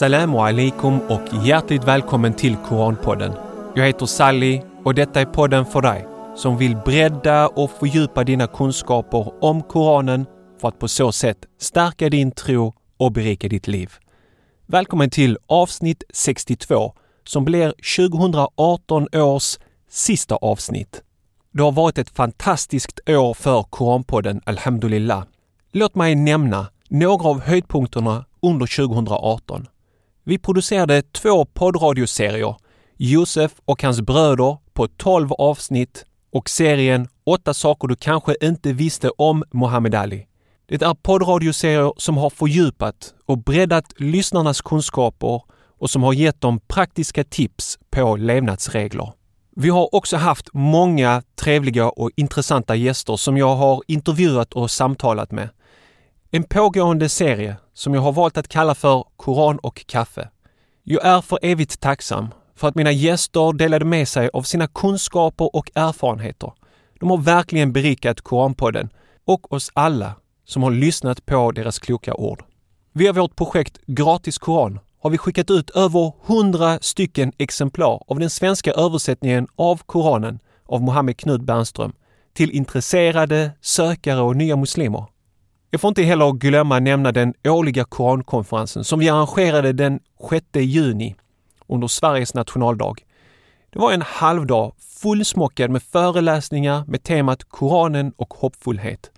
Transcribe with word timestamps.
Assalamu 0.00 0.38
alaikum 0.38 1.00
och 1.00 1.46
hjärtligt 1.46 1.84
välkommen 1.84 2.34
till 2.34 2.56
Koranpodden. 2.56 3.32
Jag 3.74 3.86
heter 3.86 4.06
Sally 4.06 4.62
och 4.84 4.94
detta 4.94 5.20
är 5.20 5.24
podden 5.24 5.66
för 5.66 5.82
dig 5.82 6.06
som 6.36 6.58
vill 6.58 6.76
bredda 6.76 7.48
och 7.48 7.70
fördjupa 7.70 8.24
dina 8.24 8.46
kunskaper 8.46 9.44
om 9.44 9.62
Koranen 9.62 10.26
för 10.60 10.68
att 10.68 10.78
på 10.78 10.88
så 10.88 11.12
sätt 11.12 11.36
stärka 11.58 12.08
din 12.08 12.32
tro 12.32 12.74
och 12.96 13.12
berika 13.12 13.48
ditt 13.48 13.68
liv. 13.68 13.92
Välkommen 14.66 15.10
till 15.10 15.38
avsnitt 15.46 16.02
62 16.14 16.94
som 17.24 17.44
blir 17.44 17.74
2018 17.96 19.06
års 19.12 19.58
sista 19.90 20.34
avsnitt. 20.36 21.02
Det 21.52 21.62
har 21.62 21.72
varit 21.72 21.98
ett 21.98 22.10
fantastiskt 22.10 23.00
år 23.08 23.34
för 23.34 23.62
Koranpodden, 23.62 24.40
Alhamdulillah. 24.44 25.24
Låt 25.72 25.94
mig 25.94 26.14
nämna 26.14 26.66
några 26.88 27.28
av 27.28 27.40
höjdpunkterna 27.40 28.24
under 28.42 28.86
2018. 28.86 29.66
Vi 30.30 30.38
producerade 30.38 31.02
två 31.02 31.44
poddradioserier, 31.44 32.56
Josef 32.96 33.52
och 33.64 33.82
hans 33.82 34.00
bröder 34.00 34.58
på 34.72 34.88
12 34.88 35.32
avsnitt 35.32 36.04
och 36.32 36.48
serien 36.48 37.08
Åtta 37.24 37.54
saker 37.54 37.88
du 37.88 37.96
kanske 37.96 38.36
inte 38.40 38.72
visste 38.72 39.10
om 39.10 39.44
Muhammad 39.52 39.94
Ali. 39.94 40.26
Det 40.68 40.82
är 40.82 40.94
poddradioserier 40.94 41.92
som 41.96 42.16
har 42.16 42.30
fördjupat 42.30 43.14
och 43.26 43.38
breddat 43.38 43.84
lyssnarnas 43.96 44.60
kunskaper 44.60 45.42
och 45.78 45.90
som 45.90 46.02
har 46.02 46.12
gett 46.12 46.40
dem 46.40 46.60
praktiska 46.68 47.24
tips 47.24 47.78
på 47.90 48.16
levnadsregler. 48.16 49.12
Vi 49.56 49.68
har 49.68 49.94
också 49.94 50.16
haft 50.16 50.48
många 50.52 51.22
trevliga 51.40 51.88
och 51.88 52.10
intressanta 52.16 52.74
gäster 52.74 53.16
som 53.16 53.36
jag 53.36 53.56
har 53.56 53.82
intervjuat 53.86 54.52
och 54.52 54.70
samtalat 54.70 55.30
med. 55.30 55.48
En 56.32 56.44
pågående 56.44 57.08
serie 57.08 57.56
som 57.74 57.94
jag 57.94 58.00
har 58.00 58.12
valt 58.12 58.38
att 58.38 58.48
kalla 58.48 58.74
för 58.74 59.04
Koran 59.16 59.58
och 59.58 59.86
kaffe. 59.86 60.28
Jag 60.82 61.04
är 61.04 61.20
för 61.20 61.38
evigt 61.42 61.80
tacksam 61.80 62.28
för 62.56 62.68
att 62.68 62.74
mina 62.74 62.92
gäster 62.92 63.52
delade 63.52 63.84
med 63.84 64.08
sig 64.08 64.30
av 64.32 64.42
sina 64.42 64.66
kunskaper 64.66 65.56
och 65.56 65.70
erfarenheter. 65.74 66.52
De 67.00 67.10
har 67.10 67.16
verkligen 67.18 67.72
berikat 67.72 68.20
Koranpodden 68.20 68.90
och 69.24 69.52
oss 69.52 69.70
alla 69.74 70.12
som 70.44 70.62
har 70.62 70.70
lyssnat 70.70 71.26
på 71.26 71.52
deras 71.52 71.78
kloka 71.78 72.14
ord. 72.14 72.44
Via 72.92 73.12
vårt 73.12 73.36
projekt 73.36 73.78
Gratis 73.86 74.38
Koran 74.38 74.80
har 75.00 75.10
vi 75.10 75.18
skickat 75.18 75.50
ut 75.50 75.70
över 75.70 76.12
100 76.26 76.78
stycken 76.80 77.32
exemplar 77.38 78.02
av 78.06 78.18
den 78.18 78.30
svenska 78.30 78.72
översättningen 78.72 79.46
av 79.56 79.80
Koranen 79.86 80.38
av 80.66 80.82
Mohammed 80.82 81.16
Knut 81.16 81.40
Bernström 81.40 81.92
till 82.32 82.50
intresserade, 82.50 83.50
sökare 83.60 84.20
och 84.20 84.36
nya 84.36 84.56
muslimer. 84.56 85.04
Jag 85.72 85.80
får 85.80 85.88
inte 85.88 86.02
heller 86.02 86.32
glömma 86.32 86.78
nämna 86.78 87.12
den 87.12 87.34
årliga 87.44 87.84
Korankonferensen 87.84 88.84
som 88.84 88.98
vi 88.98 89.08
arrangerade 89.08 89.72
den 89.72 90.00
6 90.30 90.44
juni 90.54 91.14
under 91.66 91.88
Sveriges 91.88 92.34
nationaldag. 92.34 92.94
Det 93.70 93.78
var 93.78 93.92
en 93.92 94.02
halvdag 94.02 94.72
fullsmockad 95.02 95.70
med 95.70 95.82
föreläsningar 95.82 96.84
med 96.86 97.02
temat 97.02 97.44
Koranen 97.44 98.12
och 98.16 98.34
hoppfullhet. 98.34 99.10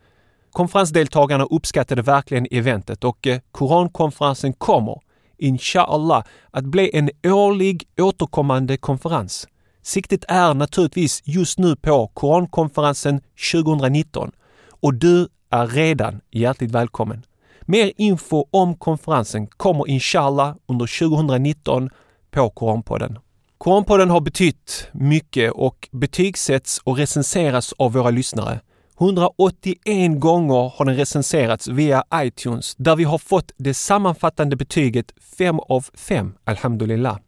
Konferensdeltagarna 0.53 1.44
uppskattade 1.44 2.03
verkligen 2.03 2.47
eventet 2.50 3.05
och 3.05 3.27
eh, 3.27 3.41
Korankonferensen 3.53 4.53
kommer, 4.53 5.00
inshallah, 5.39 6.25
att 6.50 6.64
bli 6.64 6.91
en 6.94 7.11
årlig 7.27 7.89
återkommande 8.00 8.77
konferens. 8.77 9.48
Siktet 9.83 10.25
är 10.28 10.55
naturligtvis 10.55 11.22
just 11.25 11.59
nu 11.59 11.77
på 11.77 12.06
Korankonferensen 12.14 13.20
2019 13.53 14.33
och 14.81 14.94
du 14.94 15.28
är 15.53 15.67
redan 15.67 16.20
hjärtligt 16.31 16.70
välkommen. 16.70 17.22
Mer 17.60 17.93
info 17.97 18.44
om 18.50 18.75
konferensen 18.75 19.47
kommer 19.47 19.88
inshallah 19.88 20.54
under 20.66 20.99
2019 20.99 21.91
på 22.31 22.50
Koranpodden. 22.50 23.19
Koranpodden 23.59 24.10
har 24.10 24.21
betytt 24.21 24.88
mycket 24.93 25.53
och 25.53 25.88
betygsätts 25.93 26.78
och 26.84 26.97
recenseras 26.97 27.72
av 27.72 27.93
våra 27.93 28.10
lyssnare. 28.10 28.60
181 29.00 30.21
gånger 30.21 30.72
har 30.77 30.84
den 30.84 30.97
recenserats 30.97 31.69
via 31.69 32.04
iTunes 32.15 32.75
där 32.77 32.97
vi 32.97 33.04
har 33.04 33.19
fått 33.19 33.53
det 33.56 33.75
sammanfattande 33.75 34.56
betyget 34.56 35.12
5 35.38 35.60
av 35.60 35.87
5, 35.94 36.34
Alhamdulillah. 36.44 37.19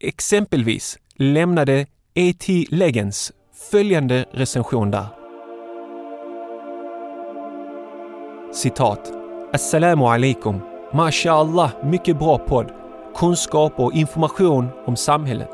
Exempelvis 0.00 0.98
lämnade 1.16 1.86
A.T. 2.16 2.66
Legends 2.70 3.32
följande 3.70 4.24
recension 4.32 4.90
där. 4.90 5.23
Citat. 8.54 9.12
Assalamu 9.52 10.04
alaikum. 10.04 10.60
Mashallah, 10.92 11.70
mycket 11.84 12.18
bra 12.18 12.38
podd. 12.38 12.72
Kunskap 13.16 13.72
och 13.76 13.92
information 13.92 14.68
om 14.86 14.96
samhället. 14.96 15.50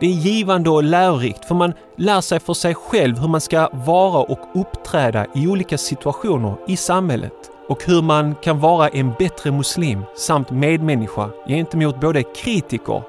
Det 0.00 0.06
är 0.06 0.10
givande 0.10 0.70
och 0.70 0.82
lärorikt 0.82 1.44
för 1.44 1.54
man 1.54 1.72
lär 1.96 2.20
sig 2.20 2.40
för 2.40 2.54
sig 2.54 2.74
själv 2.74 3.18
hur 3.18 3.28
man 3.28 3.40
ska 3.40 3.68
vara 3.72 4.22
och 4.22 4.38
uppträda 4.54 5.26
i 5.34 5.48
olika 5.48 5.78
situationer 5.78 6.54
i 6.66 6.76
samhället 6.76 7.50
och 7.68 7.84
hur 7.84 8.02
man 8.02 8.34
kan 8.34 8.60
vara 8.60 8.88
en 8.88 9.12
bättre 9.18 9.50
muslim 9.50 10.04
samt 10.16 10.50
medmänniska 10.50 11.30
gentemot 11.48 12.00
både 12.00 12.22
kritiker 12.22 13.02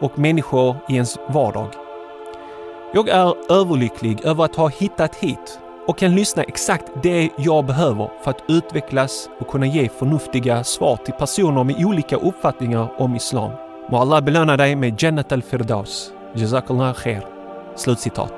och 0.00 0.18
människor 0.18 0.76
i 0.88 0.94
ens 0.94 1.18
vardag. 1.28 1.68
Jag 2.94 3.08
är 3.08 3.52
överlycklig 3.52 4.20
över 4.24 4.44
att 4.44 4.56
ha 4.56 4.68
hittat 4.68 5.14
hit 5.14 5.60
och 5.90 5.98
kan 5.98 6.14
lyssna 6.14 6.42
exakt 6.42 6.84
det 7.02 7.30
jag 7.38 7.66
behöver 7.66 8.10
för 8.24 8.30
att 8.30 8.44
utvecklas 8.48 9.28
och 9.40 9.48
kunna 9.48 9.66
ge 9.66 9.88
förnuftiga 9.88 10.64
svar 10.64 10.96
till 10.96 11.14
personer 11.14 11.64
med 11.64 11.84
olika 11.84 12.16
uppfattningar 12.16 13.00
om 13.00 13.16
islam. 13.16 13.52
Må 13.90 13.98
Allah 13.98 14.24
belöna 14.24 14.56
dig 14.56 14.76
med 14.76 15.02
Jannat 15.02 15.32
al-Firdaus. 15.32 16.12
Jazakallah 16.34 16.94
khair. 16.94 17.26
Slutcitat. 17.76 18.32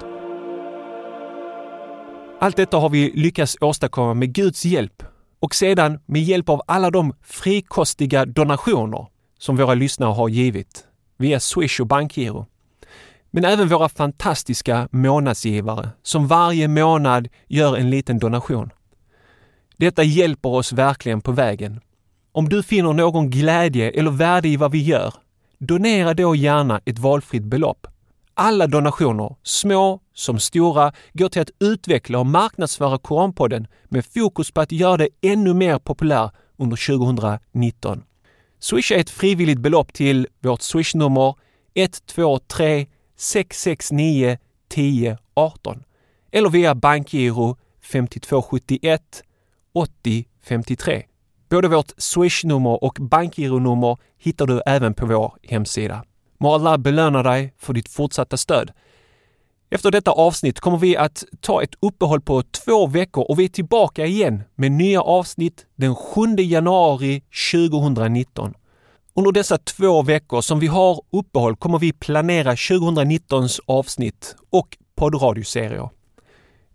Allt 2.41 2.57
detta 2.57 2.77
har 2.77 2.89
vi 2.89 3.13
lyckats 3.15 3.57
åstadkomma 3.61 4.15
med 4.15 4.35
Guds 4.35 4.65
hjälp 4.65 5.03
och 5.41 5.55
sedan 5.55 5.99
med 6.07 6.23
hjälp 6.23 6.49
av 6.49 6.63
alla 6.67 6.91
de 6.91 7.15
frikostiga 7.23 8.25
donationer 8.27 9.07
som 9.39 9.57
våra 9.57 9.75
lyssnare 9.75 10.13
har 10.13 10.29
givit 10.29 10.85
via 11.19 11.41
Swish 11.41 11.81
och 11.81 11.87
bankgiro. 11.87 12.47
Men 13.35 13.45
även 13.45 13.69
våra 13.69 13.89
fantastiska 13.89 14.89
månadsgivare 14.91 15.91
som 16.03 16.27
varje 16.27 16.69
månad 16.69 17.29
gör 17.49 17.77
en 17.77 17.91
liten 17.91 18.19
donation. 18.19 18.71
Detta 19.77 20.03
hjälper 20.03 20.49
oss 20.49 20.73
verkligen 20.73 21.21
på 21.21 21.33
vägen. 21.33 21.81
Om 22.33 22.49
du 22.49 22.63
finner 22.63 22.93
någon 22.93 23.31
glädje 23.31 23.91
eller 23.91 24.11
värde 24.11 24.49
i 24.49 24.57
vad 24.57 24.73
vi 24.73 24.83
gör, 24.83 25.15
donera 25.59 26.15
då 26.15 26.35
gärna 26.35 26.81
ett 26.85 26.99
valfritt 26.99 27.43
belopp. 27.43 27.87
Alla 28.35 28.67
donationer, 28.67 29.37
små 29.43 30.01
som 30.15 30.39
stora, 30.39 30.93
går 31.13 31.29
till 31.29 31.43
att 31.43 31.51
utveckla 31.61 32.19
och 32.19 32.27
marknadsföra 32.27 32.99
Koranpodden 32.99 33.67
med 33.85 34.07
fokus 34.07 34.51
på 34.51 34.61
att 34.61 34.73
göra 34.73 34.97
det 34.97 35.09
ännu 35.23 35.55
mer 35.55 35.79
populär 35.79 36.31
under 36.57 36.97
2019. 36.99 38.03
Swisha 38.61 38.95
ett 38.95 39.11
frivilligt 39.11 39.59
belopp 39.59 39.93
till 39.93 40.27
vårt 40.41 40.63
swishnummer 40.63 41.35
123 41.75 42.87
669 43.17 44.39
10 44.69 45.19
18 45.35 45.85
eller 46.33 46.51
via 46.51 46.75
bankgiro 46.75 47.57
5271 47.83 49.23
80 49.73 50.25
53. 50.43 51.03
Både 51.49 51.69
vårt 51.69 51.93
swishnummer 51.97 52.85
och 52.85 52.99
bankgironummer 53.01 53.97
hittar 54.19 54.47
du 54.47 54.63
även 54.67 54.95
på 54.95 55.07
vår 55.07 55.35
hemsida. 55.43 56.05
Må 56.39 56.55
Allah 56.55 56.77
belöna 56.77 57.23
dig 57.23 57.55
för 57.59 57.73
ditt 57.73 57.89
fortsatta 57.89 58.37
stöd. 58.37 58.73
Efter 59.71 59.91
detta 59.91 60.11
avsnitt 60.11 60.61
kommer 60.61 60.79
vi 60.79 60.97
att 60.97 61.25
ta 61.41 61.63
ett 61.63 61.75
uppehåll 61.81 62.21
på 62.21 62.43
två 62.43 62.87
veckor 62.87 63.25
och 63.29 63.39
vi 63.39 63.45
är 63.45 63.49
tillbaka 63.49 64.07
igen 64.07 64.43
med 64.55 64.73
nya 64.73 65.03
avsnitt 65.03 65.67
den 65.77 65.95
7 65.95 66.21
januari 66.39 67.23
2019. 67.53 68.55
Under 69.15 69.33
dessa 69.33 69.59
två 69.59 70.03
veckor 70.03 70.41
som 70.41 70.61
vi 70.61 70.67
har 70.67 71.01
uppehåll 71.13 71.57
kommer 71.57 71.79
vi 71.79 71.93
planera 71.93 72.55
2019s 72.55 73.61
avsnitt 73.67 74.37
och 74.51 74.77
poddradioserier. 74.95 75.89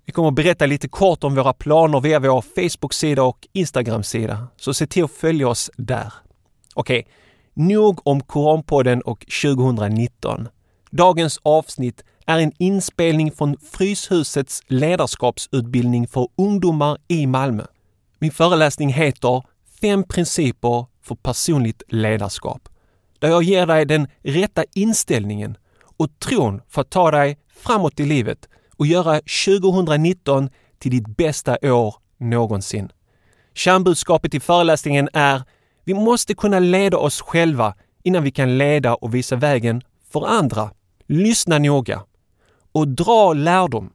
Vi 0.05 0.11
kommer 0.11 0.31
berätta 0.31 0.65
lite 0.65 0.87
kort 0.87 1.23
om 1.23 1.35
våra 1.35 1.53
planer 1.53 1.99
via 1.99 2.19
vår 2.19 2.41
Facebook-sida 2.41 3.23
och 3.23 3.47
Instagram-sida, 3.53 4.47
så 4.57 4.73
se 4.73 4.87
till 4.87 5.03
att 5.03 5.11
följa 5.11 5.47
oss 5.47 5.71
där. 5.77 6.13
Okej, 6.73 6.99
okay. 6.99 7.11
nog 7.67 8.07
om 8.07 8.21
Koranpodden 8.21 9.01
och 9.01 9.25
2019. 9.43 10.47
Dagens 10.91 11.39
avsnitt 11.43 12.03
är 12.25 12.39
en 12.39 12.51
inspelning 12.57 13.31
från 13.31 13.57
Fryshusets 13.71 14.61
ledarskapsutbildning 14.67 16.07
för 16.07 16.27
ungdomar 16.37 16.97
i 17.07 17.27
Malmö. 17.27 17.63
Min 18.19 18.31
föreläsning 18.31 18.93
heter 18.93 19.43
Fem 19.81 20.03
principer 20.03 20.85
för 21.07 21.15
personligt 21.15 21.83
ledarskap. 21.87 22.69
Där 23.19 23.29
jag 23.29 23.43
ger 23.43 23.65
dig 23.65 23.85
den 23.85 24.07
rätta 24.21 24.63
inställningen 24.73 25.57
och 25.97 26.19
tron 26.19 26.61
för 26.67 26.81
att 26.81 26.89
ta 26.89 27.11
dig 27.11 27.37
framåt 27.55 27.99
i 27.99 28.05
livet 28.05 28.49
och 28.77 28.87
göra 28.87 29.21
2019 29.45 30.49
till 30.79 30.91
ditt 30.91 31.17
bästa 31.17 31.57
år 31.61 31.95
någonsin. 32.17 32.91
Kärnbudskapet 33.53 34.33
i 34.33 34.39
föreläsningen 34.39 35.09
är 35.13 35.43
vi 35.83 35.93
måste 35.93 36.33
kunna 36.35 36.59
leda 36.59 36.97
oss 36.97 37.21
själva 37.21 37.73
innan 38.03 38.23
vi 38.23 38.31
kan 38.31 38.57
leda 38.57 38.95
och 38.95 39.15
visa 39.15 39.35
vägen 39.35 39.81
för 40.11 40.27
andra. 40.27 40.71
Lyssna 41.07 41.57
noga 41.57 42.03
och 42.71 42.87
dra 42.87 43.33
lärdom. 43.33 43.89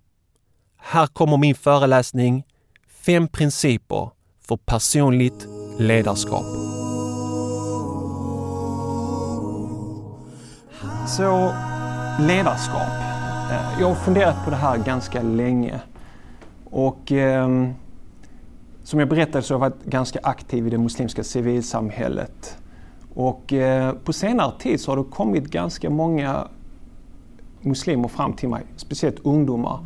Här 0.76 1.06
kommer 1.06 1.36
min 1.36 1.54
föreläsning 1.54 2.44
Fem 2.88 3.28
principer 3.28 4.10
för 4.40 4.56
personligt 4.56 5.46
ledarskap. 5.78 6.71
Så 11.16 11.52
ledarskap. 12.20 12.88
Eh, 13.50 13.80
jag 13.80 13.88
har 13.88 13.94
funderat 13.94 14.44
på 14.44 14.50
det 14.50 14.56
här 14.56 14.78
ganska 14.78 15.22
länge. 15.22 15.80
Och 16.64 17.12
eh, 17.12 17.48
som 18.82 19.00
jag 19.00 19.08
berättade 19.08 19.42
så 19.42 19.54
har 19.54 19.60
jag 19.64 19.70
varit 19.70 19.84
ganska 19.84 20.18
aktiv 20.22 20.66
i 20.66 20.70
det 20.70 20.78
muslimska 20.78 21.24
civilsamhället. 21.24 22.56
Och 23.14 23.52
eh, 23.52 23.92
på 23.92 24.12
senare 24.12 24.52
tid 24.58 24.80
så 24.80 24.90
har 24.90 24.96
det 24.96 25.04
kommit 25.10 25.44
ganska 25.44 25.90
många 25.90 26.48
muslimer 27.60 28.08
fram 28.08 28.32
till 28.32 28.48
mig, 28.48 28.62
speciellt 28.76 29.18
ungdomar, 29.22 29.78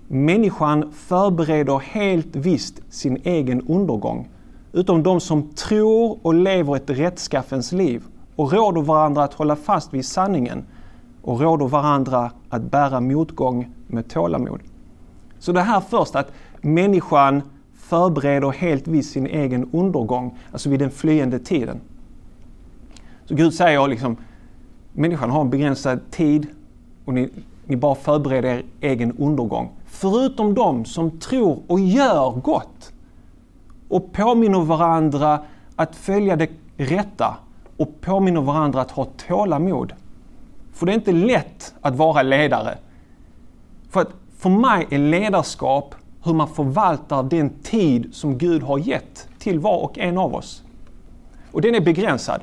Människan 0.08 0.92
förbereder 0.92 1.78
helt 1.78 2.36
visst 2.36 2.82
sin 2.90 3.18
egen 3.24 3.62
undergång. 3.68 4.28
Utom 4.72 5.02
de 5.02 5.20
som 5.20 5.48
tror 5.48 6.18
och 6.22 6.34
lever 6.34 6.76
ett 6.76 6.90
rättskaffens 6.90 7.72
liv 7.72 8.02
och 8.36 8.52
råder 8.52 8.82
varandra 8.82 9.24
att 9.24 9.34
hålla 9.34 9.56
fast 9.56 9.94
vid 9.94 10.04
sanningen 10.04 10.64
och 11.22 11.40
råder 11.40 11.66
varandra 11.66 12.30
att 12.48 12.62
bära 12.62 13.00
motgång 13.00 13.68
med 13.86 14.08
tålamod. 14.08 14.60
Så 15.38 15.52
det 15.52 15.60
här 15.62 15.80
först 15.80 16.16
att 16.16 16.32
människan 16.60 17.42
förbereder 17.74 18.50
helt 18.50 18.88
visst 18.88 19.12
sin 19.12 19.26
egen 19.26 19.70
undergång, 19.72 20.38
alltså 20.52 20.70
vid 20.70 20.80
den 20.80 20.90
flyende 20.90 21.38
tiden. 21.38 21.80
Så 23.24 23.34
Gud 23.34 23.54
säger 23.54 23.88
liksom, 23.88 24.16
människan 24.92 25.30
har 25.30 25.40
en 25.40 25.50
begränsad 25.50 26.00
tid 26.10 26.46
och 27.10 27.14
ni, 27.14 27.28
ni 27.66 27.76
bara 27.76 27.94
förbereder 27.94 28.48
er 28.48 28.64
egen 28.80 29.12
undergång. 29.18 29.70
Förutom 29.86 30.54
de 30.54 30.84
som 30.84 31.10
tror 31.10 31.62
och 31.66 31.80
gör 31.80 32.30
gott 32.30 32.92
och 33.88 34.12
påminner 34.12 34.60
varandra 34.60 35.40
att 35.76 35.96
följa 35.96 36.36
det 36.36 36.50
rätta 36.76 37.36
och 37.76 38.00
påminner 38.00 38.40
varandra 38.40 38.80
att 38.80 38.90
ha 38.90 39.04
tålamod. 39.28 39.92
För 40.72 40.86
det 40.86 40.92
är 40.92 40.94
inte 40.94 41.12
lätt 41.12 41.74
att 41.80 41.96
vara 41.96 42.22
ledare. 42.22 42.78
För 43.90 44.00
att 44.00 44.10
för 44.38 44.50
mig 44.50 44.86
är 44.90 44.98
ledarskap 44.98 45.94
hur 46.24 46.34
man 46.34 46.48
förvaltar 46.48 47.22
den 47.22 47.50
tid 47.62 48.08
som 48.12 48.38
Gud 48.38 48.62
har 48.62 48.78
gett 48.78 49.28
till 49.38 49.58
var 49.58 49.78
och 49.78 49.98
en 49.98 50.18
av 50.18 50.34
oss. 50.34 50.62
Och 51.52 51.62
den 51.62 51.74
är 51.74 51.80
begränsad. 51.80 52.40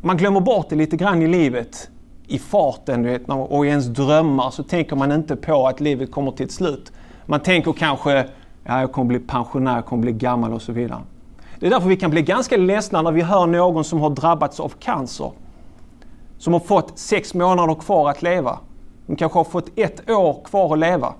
Man 0.00 0.16
glömmer 0.16 0.40
bort 0.40 0.68
det 0.68 0.76
lite 0.76 0.96
grann 0.96 1.22
i 1.22 1.26
livet, 1.26 1.90
i 2.26 2.38
farten 2.38 3.02
vet, 3.02 3.28
och 3.28 3.66
i 3.66 3.68
ens 3.68 3.86
drömmar 3.86 4.50
så 4.50 4.62
tänker 4.62 4.96
man 4.96 5.12
inte 5.12 5.36
på 5.36 5.66
att 5.66 5.80
livet 5.80 6.10
kommer 6.10 6.30
till 6.30 6.46
ett 6.46 6.52
slut. 6.52 6.92
Man 7.26 7.40
tänker 7.40 7.72
kanske, 7.72 8.26
ja, 8.64 8.80
jag 8.80 8.92
kommer 8.92 9.08
bli 9.08 9.18
pensionär, 9.18 9.74
jag 9.74 9.86
kommer 9.86 10.02
bli 10.02 10.12
gammal 10.12 10.52
och 10.52 10.62
så 10.62 10.72
vidare. 10.72 11.00
Det 11.58 11.66
är 11.66 11.70
därför 11.70 11.88
vi 11.88 11.96
kan 11.96 12.10
bli 12.10 12.22
ganska 12.22 12.56
ledsna 12.56 13.02
när 13.02 13.12
vi 13.12 13.22
hör 13.22 13.46
någon 13.46 13.84
som 13.84 14.00
har 14.00 14.10
drabbats 14.10 14.60
av 14.60 14.68
cancer. 14.68 15.30
Som 16.38 16.52
har 16.52 16.60
fått 16.60 16.98
sex 16.98 17.34
månader 17.34 17.74
kvar 17.74 18.10
att 18.10 18.22
leva. 18.22 18.58
De 19.06 19.16
kanske 19.16 19.38
har 19.38 19.44
fått 19.44 19.78
ett 19.78 20.10
år 20.10 20.44
kvar 20.44 20.72
att 20.72 20.78
leva. 20.78 21.14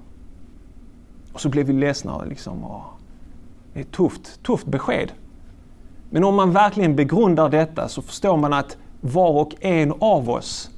Och 1.33 1.41
så 1.41 1.49
blir 1.49 1.65
vi 1.65 1.73
ledsna. 1.73 2.25
Liksom, 2.25 2.65
det 3.73 3.81
är 3.81 3.85
ett 3.85 3.93
tufft, 3.93 4.43
tufft 4.43 4.67
besked. 4.67 5.13
Men 6.11 6.25
om 6.25 6.35
man 6.35 6.53
verkligen 6.53 6.97
begrundar 6.97 7.49
detta 7.49 7.89
så 7.89 8.03
förstår 8.03 8.37
man 8.37 8.53
att 8.53 8.77
var 9.01 9.31
och 9.31 9.55
en 9.61 9.93
av 9.99 10.31
oss 10.31 10.71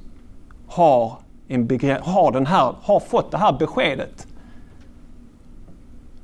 har, 0.69 1.17
en 1.47 1.69
har, 2.01 2.31
den 2.31 2.45
här, 2.45 2.75
har 2.81 2.99
fått 2.99 3.31
det 3.31 3.37
här 3.37 3.53
beskedet. 3.53 4.27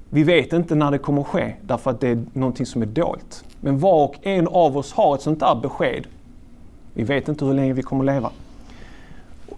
Vi 0.10 0.24
vet 0.24 0.54
inte 0.54 0.75
när 0.75 0.92
det 0.92 0.98
kommer 0.98 1.22
att 1.22 1.28
ske 1.28 1.54
därför 1.62 1.92
att 1.92 2.02
det 2.02 2.08
är 2.08 2.25
någonting 2.34 2.66
som 2.66 2.82
är 2.82 2.86
dolt. 2.86 3.44
Men 3.62 3.80
var 3.80 4.06
och 4.06 4.16
en 4.22 4.48
av 4.48 4.78
oss 4.78 4.94
har 4.94 5.16
ett 5.16 5.22
sånt 5.22 5.40
där 5.40 5.56
besked. 5.56 6.08
Vi 6.94 7.04
vet 7.04 7.28
inte 7.28 7.46
hur 7.46 7.54
länge 7.54 7.74
vi 7.74 7.82
kommer 7.82 8.04
att 8.04 8.16
leva. 8.16 8.30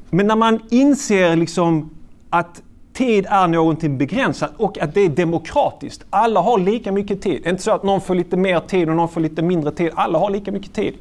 Men 0.10 0.28
när 0.28 0.36
man 0.36 0.60
inser 0.70 1.36
liksom 1.36 1.90
att 2.30 2.62
tid 2.94 3.26
är 3.30 3.48
någonting 3.48 3.98
begränsat 3.98 4.52
och 4.58 4.78
att 4.80 4.94
det 4.94 5.02
är 5.02 5.10
demokratiskt. 5.10 6.06
Alla 6.10 6.40
har 6.40 6.60
lika 6.60 6.92
mycket 6.92 7.22
tid. 7.22 7.42
Det 7.44 7.50
är 7.50 7.52
inte 7.52 7.64
så 7.64 7.72
att 7.72 7.84
någon 7.84 8.02
får 8.02 8.16
lite 8.16 8.38
mer 8.38 8.60
tid 8.60 8.90
och 8.90 8.96
någon 8.96 9.10
får 9.10 9.22
lite 9.22 9.42
mindre 9.42 9.72
tid. 9.72 9.92
Alla 9.96 10.20
har 10.20 10.30
lika 10.30 10.52
mycket 10.52 10.74
tid. 10.74 10.94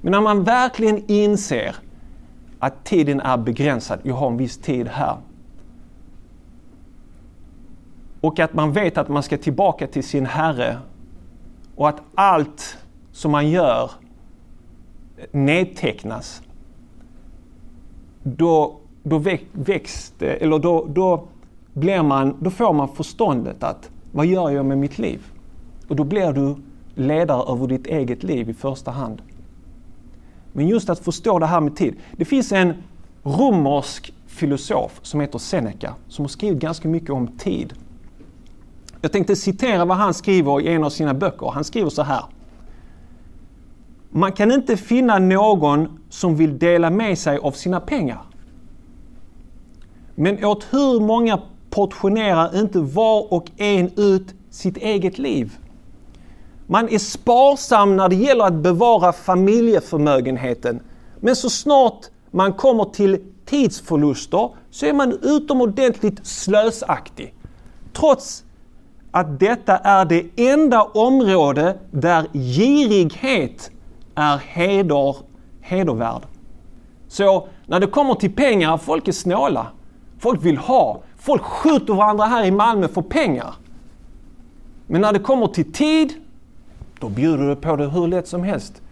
Men 0.00 0.10
när 0.10 0.20
man 0.20 0.44
verkligen 0.44 1.04
inser 1.06 1.76
att 2.64 2.84
tiden 2.84 3.20
är 3.20 3.36
begränsad, 3.36 3.98
jag 4.02 4.14
har 4.14 4.26
en 4.26 4.36
viss 4.36 4.58
tid 4.58 4.88
här. 4.88 5.16
Och 8.20 8.40
att 8.40 8.54
man 8.54 8.72
vet 8.72 8.98
att 8.98 9.08
man 9.08 9.22
ska 9.22 9.38
tillbaka 9.38 9.86
till 9.86 10.04
sin 10.04 10.26
Herre 10.26 10.78
och 11.76 11.88
att 11.88 12.02
allt 12.14 12.78
som 13.12 13.30
man 13.30 13.50
gör 13.50 13.90
nedtecknas. 15.30 16.42
Då, 18.22 18.76
då, 19.02 19.22
väcks 19.52 20.14
eller 20.18 20.58
då, 20.58 20.86
då, 20.88 21.24
blir 21.72 22.02
man, 22.02 22.36
då 22.40 22.50
får 22.50 22.72
man 22.72 22.88
förståndet 22.88 23.62
att 23.62 23.90
vad 24.12 24.26
gör 24.26 24.50
jag 24.50 24.66
med 24.66 24.78
mitt 24.78 24.98
liv? 24.98 25.20
Och 25.88 25.96
då 25.96 26.04
blir 26.04 26.32
du 26.32 26.56
ledare 26.94 27.52
över 27.52 27.66
ditt 27.66 27.86
eget 27.86 28.22
liv 28.22 28.50
i 28.50 28.54
första 28.54 28.90
hand. 28.90 29.22
Men 30.56 30.68
just 30.68 30.90
att 30.90 30.98
förstå 30.98 31.38
det 31.38 31.46
här 31.46 31.60
med 31.60 31.76
tid. 31.76 31.96
Det 32.16 32.24
finns 32.24 32.52
en 32.52 32.74
romersk 33.22 34.14
filosof 34.26 34.98
som 35.02 35.20
heter 35.20 35.38
Seneca 35.38 35.94
som 36.08 36.24
har 36.24 36.28
skrivit 36.28 36.58
ganska 36.58 36.88
mycket 36.88 37.10
om 37.10 37.26
tid. 37.26 37.74
Jag 39.00 39.12
tänkte 39.12 39.36
citera 39.36 39.84
vad 39.84 39.96
han 39.96 40.14
skriver 40.14 40.60
i 40.60 40.68
en 40.68 40.84
av 40.84 40.90
sina 40.90 41.14
böcker. 41.14 41.50
Han 41.54 41.64
skriver 41.64 41.90
så 41.90 42.02
här. 42.02 42.24
Man 44.10 44.32
kan 44.32 44.52
inte 44.52 44.76
finna 44.76 45.18
någon 45.18 45.98
som 46.10 46.36
vill 46.36 46.58
dela 46.58 46.90
med 46.90 47.18
sig 47.18 47.38
av 47.38 47.52
sina 47.52 47.80
pengar. 47.80 48.22
Men 50.14 50.44
åt 50.44 50.66
hur 50.70 51.00
många 51.00 51.40
portionerar 51.70 52.60
inte 52.60 52.80
var 52.80 53.32
och 53.32 53.50
en 53.56 53.90
ut 53.96 54.34
sitt 54.50 54.76
eget 54.76 55.18
liv. 55.18 55.58
Man 56.66 56.88
är 56.88 56.98
sparsam 56.98 57.96
när 57.96 58.08
det 58.08 58.16
gäller 58.16 58.44
att 58.44 58.54
bevara 58.54 59.12
familjeförmögenheten. 59.12 60.80
Men 61.20 61.36
så 61.36 61.50
snart 61.50 62.06
man 62.30 62.52
kommer 62.52 62.84
till 62.84 63.18
tidsförluster 63.46 64.50
så 64.70 64.86
är 64.86 64.92
man 64.92 65.18
utomordentligt 65.22 66.26
slösaktig. 66.26 67.34
Trots 67.92 68.44
att 69.10 69.40
detta 69.40 69.76
är 69.76 70.04
det 70.04 70.24
enda 70.36 70.82
område 70.82 71.78
där 71.90 72.26
girighet 72.32 73.70
är 74.14 74.36
heder, 74.36 75.16
hedervärd. 75.60 76.22
Så 77.08 77.48
när 77.66 77.80
det 77.80 77.86
kommer 77.86 78.14
till 78.14 78.32
pengar, 78.34 78.76
folk 78.76 79.08
är 79.08 79.12
snåla. 79.12 79.66
Folk 80.18 80.44
vill 80.44 80.56
ha. 80.56 81.02
Folk 81.18 81.42
skjuter 81.42 81.94
varandra 81.94 82.24
här 82.24 82.44
i 82.44 82.50
Malmö 82.50 82.88
för 82.88 83.02
pengar. 83.02 83.54
Men 84.86 85.00
när 85.00 85.12
det 85.12 85.18
kommer 85.18 85.46
till 85.46 85.72
tid, 85.72 86.12
då 87.00 87.08
bjuder 87.08 87.48
du 87.48 87.56
på 87.56 87.76
det 87.76 87.88
hur 87.88 88.06
lätt 88.06 88.28
som 88.28 88.42
helst. 88.42 88.82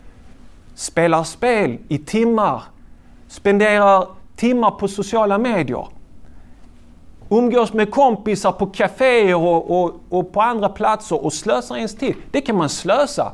Spelar 0.75 1.25
spel 1.25 1.79
i 1.89 1.99
timmar. 1.99 2.63
Spenderar 3.29 4.07
timmar 4.37 4.71
på 4.71 4.89
sociala 4.89 5.39
medier. 5.39 5.87
Umgås 7.29 7.73
med 7.73 7.91
kompisar 7.91 8.53
på 8.53 8.67
kaféer 8.67 9.35
och, 9.35 9.83
och, 9.83 9.95
och, 10.09 10.33
på 10.33 10.41
andra 10.41 10.69
platser 10.69 11.25
och 11.25 11.33
slösar 11.33 11.77
ens 11.77 11.95
tid. 11.95 12.15
Det 12.31 12.41
kan 12.41 12.57
man 12.57 12.69
slösa. 12.69 13.33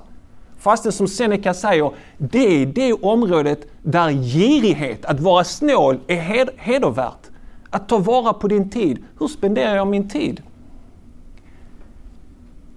Fastän 0.58 0.92
som 0.92 1.08
Seneca 1.08 1.54
säger, 1.54 1.90
det 2.18 2.62
är 2.62 2.66
det 2.66 2.92
området 2.92 3.66
där 3.82 4.10
girighet, 4.10 5.04
att 5.04 5.20
vara 5.20 5.44
snål, 5.44 5.98
är 6.06 6.16
hed 6.16 6.50
hedervärt. 6.56 7.30
Att 7.70 7.88
ta 7.88 7.98
vara 7.98 8.32
på 8.32 8.48
din 8.48 8.70
tid. 8.70 9.04
Hur 9.18 9.28
spenderar 9.28 9.76
jag 9.76 9.86
min 9.86 10.08
tid? 10.08 10.42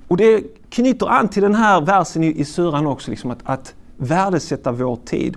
Och 0.07 0.17
det 0.17 0.43
knyter 0.71 1.07
an 1.07 1.27
till 1.27 1.43
den 1.43 1.55
här 1.55 1.81
versen 1.81 2.23
i, 2.23 2.39
i 2.39 2.45
Suran 2.45 2.87
också, 2.87 3.11
liksom 3.11 3.31
att, 3.31 3.39
att 3.43 3.75
värdesätta 3.97 4.71
vår 4.71 4.95
tid. 4.95 5.35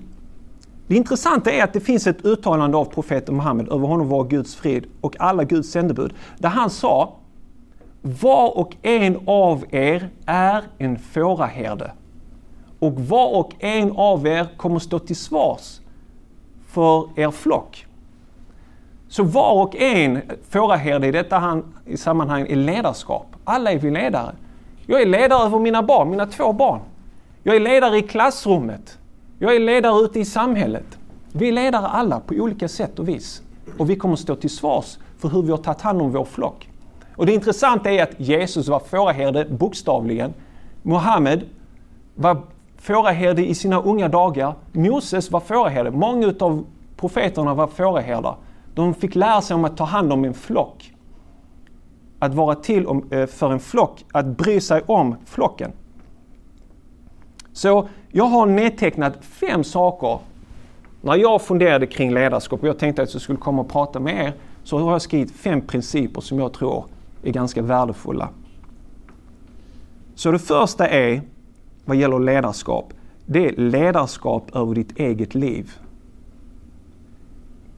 Det 0.86 0.96
intressanta 0.96 1.52
är 1.52 1.64
att 1.64 1.72
det 1.72 1.80
finns 1.80 2.06
ett 2.06 2.24
uttalande 2.24 2.76
av 2.76 2.84
profeten 2.84 3.36
Muhammed, 3.36 3.68
över 3.68 3.86
honom 3.86 4.08
var 4.08 4.24
Guds 4.24 4.54
frid 4.54 4.86
och 5.00 5.16
alla 5.20 5.44
Guds 5.44 5.70
sändebud, 5.70 6.14
där 6.38 6.48
han 6.48 6.70
sa 6.70 7.16
Var 8.02 8.58
och 8.58 8.76
en 8.82 9.18
av 9.26 9.64
er 9.70 10.10
är 10.26 10.62
en 10.78 10.98
fåraherde 10.98 11.92
och 12.78 13.00
var 13.00 13.38
och 13.38 13.52
en 13.58 13.92
av 13.96 14.26
er 14.26 14.48
kommer 14.56 14.78
stå 14.78 14.98
till 14.98 15.16
svars 15.16 15.80
för 16.66 17.20
er 17.20 17.30
flock. 17.30 17.86
Så 19.08 19.22
var 19.22 19.62
och 19.62 19.76
en 19.76 20.20
fåraherde 20.48 21.06
i 21.06 21.12
detta 21.12 21.38
han, 21.38 21.74
i 21.86 21.96
sammanhang 21.96 22.46
är 22.48 22.56
ledarskap. 22.56 23.26
Alla 23.44 23.72
är 23.72 23.78
vi 23.78 23.90
ledare. 23.90 24.34
Jag 24.86 25.02
är 25.02 25.06
ledare 25.06 25.46
över 25.46 25.58
mina 25.58 25.82
barn, 25.82 26.10
mina 26.10 26.26
två 26.26 26.52
barn. 26.52 26.80
Jag 27.42 27.56
är 27.56 27.60
ledare 27.60 27.98
i 27.98 28.02
klassrummet. 28.02 28.98
Jag 29.38 29.56
är 29.56 29.60
ledare 29.60 30.04
ute 30.04 30.20
i 30.20 30.24
samhället. 30.24 30.98
Vi 31.32 31.48
är 31.48 31.52
ledare 31.52 31.86
alla 31.86 32.20
på 32.20 32.34
olika 32.34 32.68
sätt 32.68 32.98
och 32.98 33.08
vis. 33.08 33.42
Och 33.78 33.90
vi 33.90 33.96
kommer 33.96 34.16
stå 34.16 34.36
till 34.36 34.50
svars 34.50 34.98
för 35.18 35.28
hur 35.28 35.42
vi 35.42 35.50
har 35.50 35.58
tagit 35.58 35.80
hand 35.80 36.02
om 36.02 36.12
vår 36.12 36.24
flock. 36.24 36.68
Och 37.16 37.26
det 37.26 37.32
intressanta 37.32 37.90
är 37.90 38.02
att 38.02 38.20
Jesus 38.20 38.68
var 38.68 38.80
fåraherde 38.80 39.44
bokstavligen. 39.44 40.34
Mohammed 40.82 41.44
var 42.14 42.42
fåraherde 42.78 43.46
i 43.46 43.54
sina 43.54 43.82
unga 43.82 44.08
dagar. 44.08 44.54
Moses 44.72 45.30
var 45.30 45.40
fåraherde. 45.40 45.90
Många 45.90 46.34
av 46.40 46.64
profeterna 46.96 47.54
var 47.54 47.66
fåraherdar. 47.66 48.36
De 48.74 48.94
fick 48.94 49.14
lära 49.14 49.40
sig 49.40 49.54
om 49.54 49.64
att 49.64 49.76
ta 49.76 49.84
hand 49.84 50.12
om 50.12 50.24
en 50.24 50.34
flock. 50.34 50.93
Att 52.24 52.34
vara 52.34 52.54
till 52.54 52.86
eh, 53.10 53.26
för 53.26 53.52
en 53.52 53.60
flock, 53.60 54.04
att 54.12 54.26
bry 54.26 54.60
sig 54.60 54.82
om 54.86 55.16
flocken. 55.24 55.72
Så 57.52 57.88
jag 58.10 58.24
har 58.24 58.46
nedtecknat 58.46 59.24
fem 59.24 59.64
saker. 59.64 60.18
När 61.02 61.16
jag 61.16 61.42
funderade 61.42 61.86
kring 61.86 62.14
ledarskap 62.14 62.62
och 62.62 62.68
jag 62.68 62.78
tänkte 62.78 63.02
att 63.02 63.12
jag 63.12 63.22
skulle 63.22 63.38
komma 63.38 63.62
och 63.62 63.68
prata 63.68 64.00
med 64.00 64.26
er 64.26 64.32
så 64.62 64.78
har 64.78 64.92
jag 64.92 65.02
skrivit 65.02 65.32
fem 65.32 65.60
principer 65.60 66.20
som 66.20 66.38
jag 66.38 66.52
tror 66.52 66.84
är 67.22 67.32
ganska 67.32 67.62
värdefulla. 67.62 68.28
Så 70.14 70.30
det 70.30 70.38
första 70.38 70.88
är, 70.88 71.22
vad 71.84 71.96
gäller 71.96 72.18
ledarskap, 72.18 72.92
det 73.26 73.48
är 73.48 73.56
ledarskap 73.56 74.56
över 74.56 74.74
ditt 74.74 74.98
eget 74.98 75.34
liv. 75.34 75.72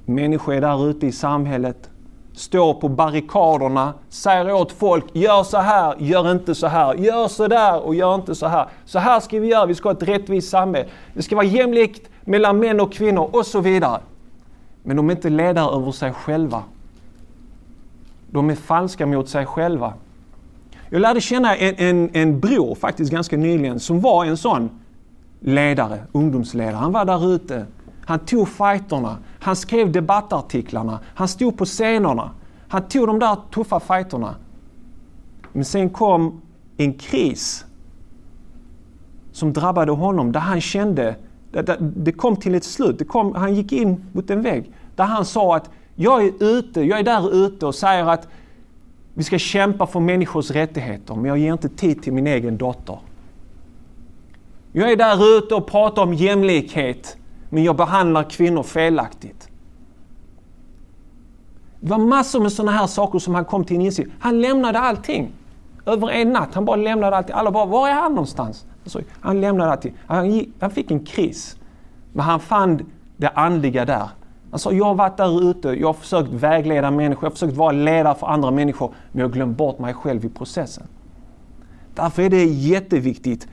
Människor 0.05 0.55
är 0.55 0.61
där 0.61 0.91
ute 0.91 1.07
i 1.07 1.13
samhället, 1.13 1.91
står 2.37 2.75
på 2.75 2.89
barrikaderna, 2.89 3.95
säger 4.09 4.53
åt 4.53 4.73
folk, 4.73 5.05
gör 5.13 5.43
så 5.43 5.59
här, 5.59 5.95
gör 5.99 6.33
inte 6.33 6.55
så 6.55 6.67
här, 6.67 6.95
gör 6.95 7.29
så 7.29 7.49
där 7.49 7.81
och 7.81 7.95
gör 7.95 8.15
inte 8.15 8.35
så 8.35 8.47
här. 8.47 8.67
Så 8.85 8.99
här 8.99 9.21
ska 9.21 9.41
vi 9.41 9.49
göra, 9.49 9.67
vi 9.67 9.75
ska 9.75 9.89
ha 9.89 9.95
ett 9.97 10.03
rättvist 10.03 10.51
samhälle. 10.51 10.89
Det 11.15 11.23
ska 11.23 11.37
vara 11.37 11.47
jämlikt 11.47 12.11
mellan 12.25 12.59
män 12.59 12.81
och 12.81 12.93
kvinnor 12.93 13.31
och 13.33 13.47
så 13.47 13.61
vidare. 13.61 14.01
Men 14.83 14.97
de 14.97 15.11
är 15.11 15.15
inte 15.15 15.29
ledare 15.31 15.77
över 15.77 15.93
sig 15.93 16.13
själva. 16.13 16.63
De 18.31 18.51
är 18.51 18.55
falska 18.55 19.07
mot 19.07 19.29
sig 19.29 19.47
själva. 19.47 19.93
Jag 20.91 21.01
lärde 21.01 21.21
känna 21.21 21.57
en, 21.57 21.75
en, 21.79 22.11
en 22.13 22.41
bror 22.41 22.75
faktiskt 22.75 23.13
ganska 23.13 23.37
nyligen 23.37 23.81
som 23.81 24.01
var 24.01 24.25
en 24.25 24.37
sån 24.37 24.71
ledare, 25.41 25.99
ungdomsledare. 26.13 26.77
Han 26.77 26.93
var 26.93 27.05
där 27.05 27.35
ute 27.35 27.67
han 28.07 28.19
tog 28.19 28.49
fighterna. 28.49 29.19
Han 29.41 29.57
skrev 29.57 29.93
debattartiklarna. 29.93 31.01
Han 31.15 31.29
stod 31.29 31.59
på 31.59 31.65
scenerna. 31.65 32.31
Han 32.69 32.83
tog 32.83 33.07
de 33.07 33.19
där 33.19 33.37
tuffa 33.51 33.81
fighterna. 33.81 34.35
Men 35.53 35.65
sen 35.65 35.91
kom 35.91 36.41
en 36.77 36.95
kris 36.95 37.65
som 39.33 39.53
drabbade 39.53 39.93
honom 39.93 40.33
där 40.33 40.41
han 40.41 40.61
kände, 40.61 41.17
det 41.81 42.13
kom 42.13 42.37
till 42.37 42.55
ett 42.55 42.65
slut. 42.65 43.09
Kom, 43.09 43.35
han 43.35 43.55
gick 43.55 43.73
in 43.73 44.05
mot 44.13 44.31
en 44.31 44.43
vägg 44.43 44.73
där 44.97 45.05
han 45.05 45.25
sa 45.25 45.57
att 45.57 45.71
jag 45.95 46.25
är 46.25 46.43
ute, 46.43 46.81
jag 46.81 46.99
är 46.99 47.05
där 47.05 47.47
ute 47.47 47.67
och 47.67 47.75
säger 47.75 48.05
att 48.05 48.29
vi 49.15 49.25
ska 49.25 49.39
kämpa 49.39 49.87
för 49.87 50.01
människors 50.01 50.51
rättigheter 50.51 51.15
men 51.15 51.25
jag 51.25 51.39
ger 51.39 51.53
inte 51.53 51.69
tid 51.69 52.03
till 52.03 52.13
min 52.13 52.27
egen 52.27 52.57
dotter. 52.57 52.99
Jag 54.73 54.93
är 54.93 54.97
där 54.97 55.39
ute 55.39 55.55
och 55.55 55.67
pratar 55.67 56.03
om 56.03 56.15
jämlikhet 56.15 57.17
men 57.51 57.65
jag 57.65 57.77
behandlar 57.77 58.23
kvinnor 58.23 58.63
felaktigt. 58.63 59.49
Det 61.81 61.91
var 61.91 61.99
massor 61.99 62.41
med 62.41 62.53
sådana 62.53 62.73
här 62.73 62.87
saker 62.87 63.19
som 63.19 63.35
han 63.35 63.45
kom 63.45 63.65
till 63.65 63.77
en 63.77 63.83
insikt. 63.83 64.11
Han 64.21 64.41
lämnade 64.41 64.79
allting. 64.79 65.33
Över 65.87 66.11
en 66.11 66.33
natt. 66.33 66.55
Han 66.55 66.65
bara 66.65 66.77
lämnade 66.77 67.17
allting. 67.17 67.35
Alla 67.35 67.51
bara, 67.51 67.67
var 67.67 67.89
är 67.89 67.95
han 67.95 68.13
någonstans? 68.13 68.67
Alltså, 68.83 69.01
han 69.21 69.41
lämnade 69.41 69.71
allting. 69.71 69.95
Han, 70.07 70.31
gick, 70.31 70.49
han 70.61 70.71
fick 70.71 70.91
en 70.91 71.05
kris. 71.05 71.57
Men 72.13 72.25
han 72.25 72.41
fann 72.41 72.81
det 73.17 73.29
andliga 73.29 73.85
där. 73.85 74.09
Han 74.51 74.59
sa, 74.59 74.73
jag 74.73 74.85
har 74.85 74.95
varit 74.95 75.17
där 75.17 75.51
ute, 75.51 75.69
jag 75.69 75.89
har 75.89 75.95
försökt 75.95 76.29
vägleda 76.33 76.91
människor, 76.91 77.25
jag 77.25 77.31
har 77.31 77.35
försökt 77.35 77.57
vara 77.57 77.73
ledare 77.73 78.15
för 78.15 78.27
andra 78.27 78.51
människor, 78.51 78.95
men 79.13 79.21
jag 79.21 79.29
har 79.29 79.33
glömt 79.33 79.57
bort 79.57 79.79
mig 79.79 79.95
själv 79.95 80.25
i 80.25 80.29
processen. 80.29 80.87
Därför 81.95 82.23
är 82.23 82.31
det 82.31 82.45
jätteviktigt 82.45 83.49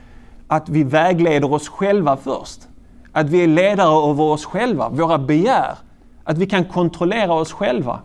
att 0.47 0.69
vi 0.69 0.83
vägleder 0.83 1.53
oss 1.53 1.69
själva 1.69 2.17
först. 2.17 2.67
Att 3.13 3.29
vi 3.29 3.43
är 3.43 3.47
ledare 3.47 4.11
över 4.11 4.23
oss 4.23 4.45
själva, 4.45 4.89
våra 4.89 5.17
begär. 5.17 5.77
Att 6.23 6.37
vi 6.37 6.45
kan 6.45 6.65
kontrollera 6.65 7.33
oss 7.33 7.53
själva. 7.53 7.99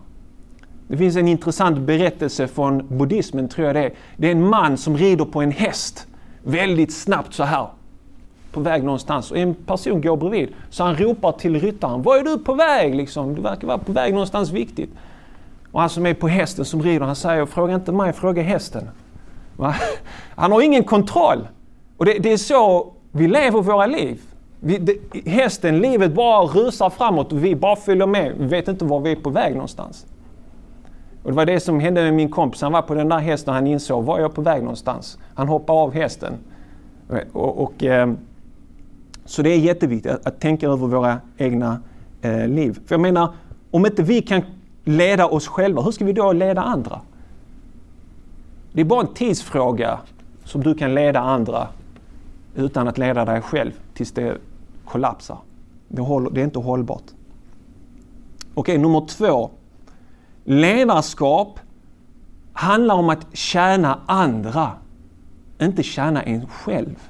Det 0.87 0.97
finns 0.97 1.15
en 1.15 1.27
intressant 1.27 1.77
berättelse 1.77 2.47
från 2.47 2.97
buddhismen, 2.97 3.49
tror 3.49 3.67
jag 3.67 3.75
det 3.75 3.83
är. 3.83 3.93
Det 4.17 4.27
är 4.27 4.31
en 4.31 4.49
man 4.49 4.77
som 4.77 4.97
rider 4.97 5.25
på 5.25 5.41
en 5.41 5.51
häst 5.51 6.07
väldigt 6.43 6.93
snabbt 6.93 7.33
så 7.33 7.43
här 7.43 7.67
på 8.51 8.59
väg 8.59 8.83
någonstans 8.83 9.31
och 9.31 9.37
en 9.37 9.55
person 9.55 10.01
går 10.01 10.17
bredvid. 10.17 10.49
Så 10.69 10.83
han 10.83 10.95
ropar 10.95 11.31
till 11.31 11.59
ryttaren, 11.59 12.01
var 12.01 12.17
är 12.17 12.23
du 12.23 12.37
på 12.37 12.53
väg? 12.53 12.95
Liksom, 12.95 13.35
du 13.35 13.41
verkar 13.41 13.67
vara 13.67 13.77
på 13.77 13.91
väg 13.91 14.13
någonstans 14.13 14.51
viktigt. 14.51 14.89
Och 15.71 15.79
han 15.79 15.89
som 15.89 16.05
är 16.05 16.13
på 16.13 16.27
hästen 16.27 16.65
som 16.65 16.83
rider, 16.83 17.05
han 17.05 17.15
säger, 17.15 17.45
fråga 17.45 17.75
inte 17.75 17.91
mig, 17.91 18.13
fråga 18.13 18.41
hästen. 18.41 18.89
Va? 19.57 19.75
Han 20.35 20.51
har 20.51 20.61
ingen 20.61 20.83
kontroll. 20.83 21.47
Och 21.97 22.05
det, 22.05 22.13
det 22.13 22.31
är 22.31 22.37
så 22.37 22.93
vi 23.11 23.27
lever 23.27 23.61
våra 23.61 23.85
liv. 23.85 24.21
Vi, 24.59 24.77
det, 24.77 25.29
hästen, 25.29 25.79
livet 25.79 26.13
bara 26.13 26.45
rusar 26.45 26.89
framåt 26.89 27.31
och 27.31 27.43
vi 27.43 27.55
bara 27.55 27.75
följer 27.75 28.07
med. 28.07 28.33
Vi 28.37 28.45
vet 28.45 28.67
inte 28.67 28.85
var 28.85 28.99
vi 28.99 29.11
är 29.11 29.15
på 29.15 29.29
väg 29.29 29.53
någonstans. 29.53 30.05
Och 31.23 31.31
det 31.31 31.35
var 31.35 31.45
det 31.45 31.59
som 31.59 31.79
hände 31.79 32.03
med 32.03 32.13
min 32.13 32.31
kompis. 32.31 32.61
Han 32.61 32.71
var 32.71 32.81
på 32.81 32.93
den 32.93 33.09
där 33.09 33.19
hästen 33.19 33.49
och 33.51 33.55
han 33.55 33.67
insåg, 33.67 34.03
var 34.03 34.17
är 34.17 34.21
jag 34.21 34.33
på 34.33 34.41
väg 34.41 34.61
någonstans? 34.61 35.17
Han 35.35 35.47
hoppade 35.47 35.79
av 35.79 35.93
hästen. 35.93 36.33
Och, 37.33 37.63
och 37.63 37.83
eh, 37.83 38.13
så 39.25 39.41
det 39.41 39.49
är 39.49 39.57
jätteviktigt 39.57 40.11
att, 40.11 40.25
att 40.25 40.39
tänka 40.39 40.67
över 40.67 40.87
våra 40.87 41.17
egna 41.37 41.81
eh, 42.21 42.47
liv. 42.47 42.79
För 42.85 42.95
jag 42.95 43.01
menar, 43.01 43.33
om 43.71 43.85
inte 43.85 44.03
vi 44.03 44.21
kan 44.21 44.41
leda 44.83 45.27
oss 45.27 45.47
själva, 45.47 45.81
hur 45.81 45.91
ska 45.91 46.05
vi 46.05 46.13
då 46.13 46.31
leda 46.31 46.61
andra? 46.61 47.01
Det 48.73 48.81
är 48.81 48.85
bara 48.85 49.01
en 49.01 49.13
tidsfråga 49.13 49.99
som 50.43 50.63
du 50.63 50.75
kan 50.75 50.95
leda 50.95 51.19
andra 51.19 51.67
utan 52.55 52.87
att 52.87 52.97
leda 52.97 53.25
dig 53.25 53.41
själv 53.41 53.71
tills 53.99 54.11
det 54.11 54.37
kollapsar. 54.85 55.37
Det, 55.87 56.01
håller, 56.01 56.29
det 56.29 56.41
är 56.41 56.43
inte 56.43 56.59
hållbart. 56.59 57.03
Okej, 58.53 58.77
nummer 58.77 59.05
två. 59.05 59.49
Ledarskap 60.43 61.59
handlar 62.53 62.95
om 62.95 63.09
att 63.09 63.35
tjäna 63.35 63.99
andra, 64.05 64.71
inte 65.61 65.83
tjäna 65.83 66.23
en 66.23 66.47
själv. 66.47 67.09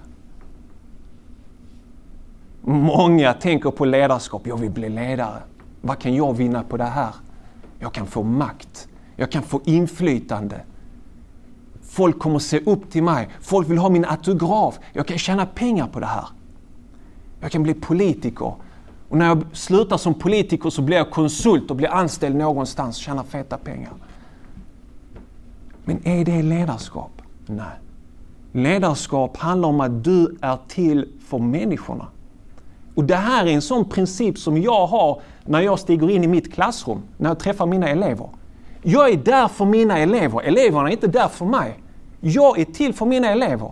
Många 2.62 3.34
tänker 3.34 3.72
på 3.72 3.86
ledarskap. 3.86 4.48
Jag 4.48 4.58
vill 4.58 4.72
bli 4.72 4.90
ledare. 4.90 5.42
Vad 5.82 6.00
kan 6.00 6.16
jag 6.16 6.34
vinna 6.34 6.64
på 6.64 6.78
det 6.78 6.84
här? 6.84 7.14
Jag 7.80 7.94
kan 7.94 8.08
få 8.08 8.24
makt. 8.24 8.88
Jag 9.16 9.32
kan 9.32 9.44
få 9.44 9.62
inflytande. 9.66 10.62
Folk 11.82 12.20
kommer 12.20 12.40
se 12.40 12.60
upp 12.60 12.92
till 12.92 13.04
mig. 13.04 13.30
Folk 13.42 13.70
vill 13.70 13.78
ha 13.78 13.90
min 13.90 14.06
autograf. 14.06 14.80
Jag 14.94 15.08
kan 15.08 15.18
tjäna 15.18 15.46
pengar 15.46 15.88
på 15.88 16.00
det 16.00 16.06
här. 16.06 16.26
Jag 17.40 17.52
kan 17.52 17.64
bli 17.64 17.74
politiker. 17.74 18.54
Och 19.10 19.18
när 19.18 19.26
jag 19.26 19.44
slutar 19.54 19.98
som 19.98 20.14
politiker 20.14 20.70
så 20.70 20.82
blir 20.82 20.98
jag 20.98 21.12
konsult 21.12 21.70
och 21.70 21.76
blir 21.76 21.90
anställd 21.90 22.36
någonstans 22.36 22.98
och 22.98 23.04
tjänar 23.04 23.24
feta 23.24 23.58
pengar. 23.58 23.94
Men 25.84 26.08
är 26.08 26.26
det 26.26 26.42
ledarskap? 26.42 27.22
Nej. 27.46 27.66
Ledarskap 28.52 29.38
handlar 29.38 29.70
om 29.70 29.82
att 29.82 30.04
du 30.04 30.38
är 30.42 30.58
till 30.68 31.08
för 31.28 31.38
människorna. 31.38 32.08
Och 32.96 33.04
Det 33.04 33.16
här 33.16 33.46
är 33.46 33.52
en 33.52 33.62
sån 33.62 33.90
princip 33.90 34.38
som 34.38 34.62
jag 34.62 34.88
har 34.88 35.22
när 35.46 35.62
jag 35.62 35.80
stiger 35.80 36.10
in 36.10 36.24
i 36.24 36.28
mitt 36.28 36.54
klassrum, 36.54 37.02
när 37.18 37.30
jag 37.30 37.40
träffar 37.40 37.66
mina 37.66 37.88
elever. 37.88 38.30
Jag 38.82 39.10
är 39.10 39.18
där 39.18 39.48
för 39.48 39.66
mina 39.66 39.98
elever, 39.98 40.42
eleverna 40.42 40.88
är 40.88 40.92
inte 40.92 41.08
där 41.08 41.28
för 41.28 41.46
mig. 41.46 41.80
Jag 42.20 42.60
är 42.60 42.66
till 42.66 42.94
för 42.94 43.06
mina 43.06 43.30
elever. 43.30 43.72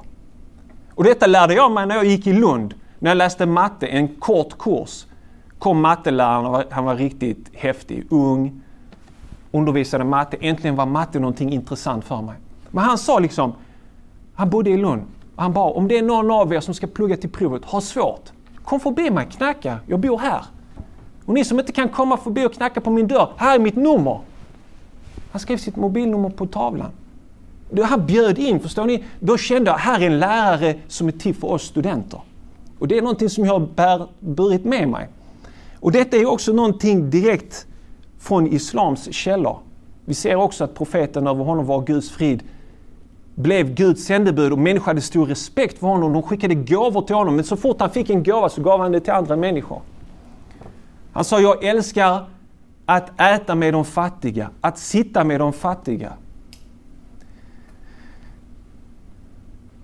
Och 0.93 1.03
detta 1.03 1.27
lärde 1.27 1.53
jag 1.53 1.71
mig 1.71 1.85
när 1.85 1.95
jag 1.95 2.05
gick 2.05 2.27
i 2.27 2.33
Lund, 2.33 2.73
när 2.99 3.09
jag 3.09 3.17
läste 3.17 3.45
matte, 3.45 3.87
en 3.87 4.07
kort 4.07 4.57
kurs. 4.57 5.05
Kom 5.59 5.81
matteläraren, 5.81 6.63
han 6.69 6.85
var 6.85 6.95
riktigt 6.95 7.49
häftig, 7.53 8.07
ung, 8.09 8.61
undervisade 9.51 10.03
matte. 10.03 10.37
Äntligen 10.41 10.75
var 10.75 10.85
matte 10.85 11.19
någonting 11.19 11.53
intressant 11.53 12.05
för 12.05 12.21
mig. 12.21 12.35
Men 12.71 12.83
han 12.83 12.97
sa 12.97 13.19
liksom, 13.19 13.53
han 14.35 14.49
bodde 14.49 14.69
i 14.69 14.77
Lund, 14.77 15.01
han 15.35 15.53
bara 15.53 15.71
om 15.71 15.87
det 15.87 15.97
är 15.97 16.01
någon 16.01 16.31
av 16.31 16.53
er 16.53 16.59
som 16.59 16.73
ska 16.73 16.87
plugga 16.87 17.17
till 17.17 17.29
provet, 17.29 17.65
har 17.65 17.81
svårt, 17.81 18.31
kom 18.63 18.79
förbi 18.79 19.09
mig, 19.09 19.27
knacka, 19.31 19.79
jag 19.87 19.99
bor 19.99 20.17
här. 20.17 20.41
Och 21.25 21.33
ni 21.33 21.45
som 21.45 21.59
inte 21.59 21.71
kan 21.71 21.89
komma 21.89 22.17
förbi 22.17 22.45
och 22.45 22.53
knacka 22.53 22.81
på 22.81 22.89
min 22.89 23.07
dörr, 23.07 23.29
här 23.37 23.55
är 23.55 23.59
mitt 23.59 23.75
nummer. 23.75 24.19
Han 25.31 25.39
skrev 25.39 25.57
sitt 25.57 25.75
mobilnummer 25.75 26.29
på 26.29 26.45
tavlan. 26.45 26.91
Han 27.83 28.05
bjöd 28.05 28.39
in, 28.39 28.59
förstår 28.59 28.85
ni? 28.85 29.03
Då 29.19 29.37
kände 29.37 29.71
jag, 29.71 29.77
här 29.77 30.01
är 30.01 30.05
en 30.05 30.19
lärare 30.19 30.75
som 30.87 31.07
är 31.07 31.11
till 31.11 31.35
för 31.35 31.51
oss 31.51 31.63
studenter. 31.63 32.21
Och 32.79 32.87
det 32.87 32.97
är 32.97 33.01
någonting 33.01 33.29
som 33.29 33.45
jag 33.45 33.53
har 33.53 34.07
burit 34.19 34.65
med 34.65 34.89
mig. 34.89 35.07
Och 35.79 35.91
detta 35.91 36.17
är 36.17 36.25
också 36.25 36.53
någonting 36.53 37.09
direkt 37.09 37.67
från 38.19 38.47
Islams 38.47 39.13
källor. 39.13 39.59
Vi 40.05 40.13
ser 40.13 40.35
också 40.35 40.63
att 40.63 40.75
profeten 40.75 41.27
över 41.27 41.43
honom 41.43 41.65
var 41.65 41.81
Guds 41.81 42.09
frid 42.09 42.43
blev 43.35 43.73
Guds 43.73 44.03
sändebud 44.05 44.51
och 44.51 44.59
människor 44.59 44.85
hade 44.85 45.01
stor 45.01 45.25
respekt 45.25 45.79
för 45.79 45.87
honom. 45.87 46.13
De 46.13 46.23
skickade 46.23 46.55
gåvor 46.55 47.01
till 47.01 47.15
honom 47.15 47.35
men 47.35 47.43
så 47.45 47.57
fort 47.57 47.79
han 47.79 47.89
fick 47.89 48.09
en 48.09 48.23
gåva 48.23 48.49
så 48.49 48.61
gav 48.61 48.79
han 48.79 48.91
det 48.91 48.99
till 48.99 49.13
andra 49.13 49.35
människor. 49.35 49.81
Han 51.13 51.23
sa, 51.23 51.39
jag 51.39 51.63
älskar 51.63 52.29
att 52.85 53.21
äta 53.21 53.55
med 53.55 53.73
de 53.73 53.85
fattiga, 53.85 54.49
att 54.61 54.77
sitta 54.77 55.23
med 55.23 55.39
de 55.39 55.53
fattiga. 55.53 56.13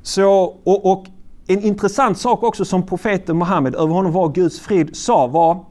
Så, 0.02 0.58
och, 0.64 0.92
och 0.92 1.06
en 1.48 1.62
intressant 1.62 2.18
sak 2.18 2.44
också 2.44 2.66
som 2.66 2.86
profeten 2.86 3.38
Muhammed, 3.38 3.76
över 3.76 3.94
honom 3.94 4.12
var 4.12 4.30
Guds 4.30 4.60
frid, 4.60 4.96
sa 4.96 5.28
var 5.28 5.66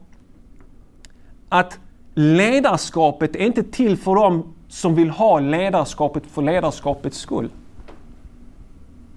att 1.48 1.78
ledarskapet 2.14 3.36
är 3.36 3.40
inte 3.40 3.62
till 3.62 3.96
för 3.96 4.14
dem 4.14 4.54
som 4.68 4.94
vill 4.94 5.10
ha 5.10 5.40
ledarskapet 5.40 6.26
för 6.26 6.42
ledarskapets 6.42 7.18
skull. 7.18 7.50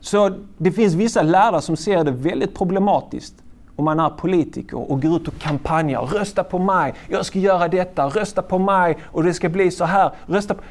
Så 0.02 0.32
det 0.58 0.72
finns 0.72 0.94
vissa 0.94 1.22
lärare 1.22 1.62
som 1.62 1.78
ser 1.78 2.04
det 2.04 2.12
väldigt 2.12 2.56
problematiskt 2.56 3.36
om 3.76 3.86
man 3.86 4.00
är 4.00 4.10
politiker 4.10 4.92
och 4.92 5.02
går 5.02 5.16
ut 5.16 5.28
och 5.28 5.38
kampanjar. 5.38 6.02
Rösta 6.02 6.44
på 6.44 6.60
mig, 6.60 6.94
jag 7.10 7.26
ska 7.26 7.40
göra 7.40 7.68
detta, 7.68 8.08
rösta 8.08 8.42
på 8.42 8.60
mig 8.60 8.98
och 9.04 9.24
det 9.24 9.34
ska 9.34 9.50
bli 9.50 9.72
så 9.72 9.86
här. 9.86 10.12
Rösta 10.26 10.54
på 10.54 10.62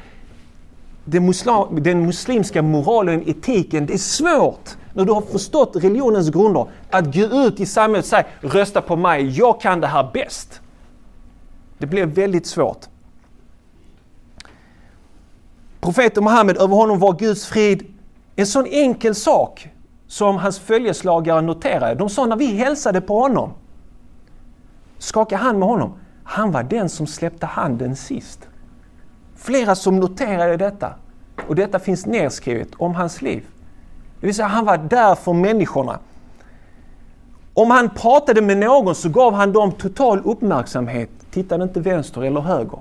den, 1.05 1.25
muslim, 1.25 1.83
den 1.83 2.05
muslimska 2.05 2.61
moralen, 2.61 3.29
etiken, 3.29 3.85
det 3.85 3.93
är 3.93 3.97
svårt 3.97 4.69
när 4.93 5.05
du 5.05 5.11
har 5.11 5.21
förstått 5.21 5.75
religionens 5.75 6.29
grunder 6.29 6.67
att 6.89 7.15
gå 7.15 7.21
ut 7.21 7.59
i 7.59 7.65
samhället 7.65 8.05
och 8.05 8.09
säga 8.09 8.25
rösta 8.41 8.81
på 8.81 8.95
mig, 8.95 9.37
jag 9.37 9.61
kan 9.61 9.81
det 9.81 9.87
här 9.87 10.09
bäst. 10.13 10.61
Det 11.77 11.85
blir 11.85 12.05
väldigt 12.05 12.47
svårt. 12.47 12.85
Profeten 15.81 16.23
Muhammed, 16.23 16.57
över 16.57 16.75
honom 16.75 16.99
var 16.99 17.13
Guds 17.13 17.45
frid 17.45 17.85
en 18.35 18.47
sån 18.47 18.65
enkel 18.65 19.15
sak 19.15 19.69
som 20.07 20.37
hans 20.37 20.59
följeslagare 20.59 21.41
noterade. 21.41 21.95
De 21.95 22.09
sa 22.09 22.25
när 22.25 22.35
vi 22.35 22.45
hälsade 22.45 23.01
på 23.01 23.19
honom, 23.19 23.53
skaka 24.97 25.37
hand 25.37 25.59
med 25.59 25.67
honom, 25.67 25.93
han 26.23 26.51
var 26.51 26.63
den 26.63 26.89
som 26.89 27.07
släppte 27.07 27.45
handen 27.45 27.95
sist. 27.95 28.47
Flera 29.35 29.75
som 29.75 29.99
noterade 29.99 30.57
detta. 30.57 30.93
Och 31.47 31.55
detta 31.55 31.79
finns 31.79 32.05
nedskrivet 32.05 32.69
om 32.77 32.95
hans 32.95 33.21
liv. 33.21 33.45
Det 34.19 34.27
vill 34.27 34.35
säga, 34.35 34.47
han 34.47 34.65
var 34.65 34.77
där 34.77 35.15
för 35.15 35.33
människorna. 35.33 35.99
Om 37.53 37.71
han 37.71 37.89
pratade 37.89 38.41
med 38.41 38.57
någon 38.57 38.95
så 38.95 39.09
gav 39.09 39.33
han 39.33 39.53
dem 39.53 39.71
total 39.71 40.21
uppmärksamhet. 40.23 41.09
Tittade 41.31 41.63
inte 41.63 41.79
vänster 41.79 42.21
eller 42.21 42.41
höger. 42.41 42.79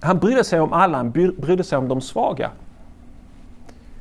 Han 0.00 0.18
brydde 0.18 0.44
sig 0.44 0.60
om 0.60 0.72
alla, 0.72 0.96
han 0.96 1.10
brydde 1.10 1.64
sig 1.64 1.78
om 1.78 1.88
de 1.88 2.00
svaga. 2.00 2.50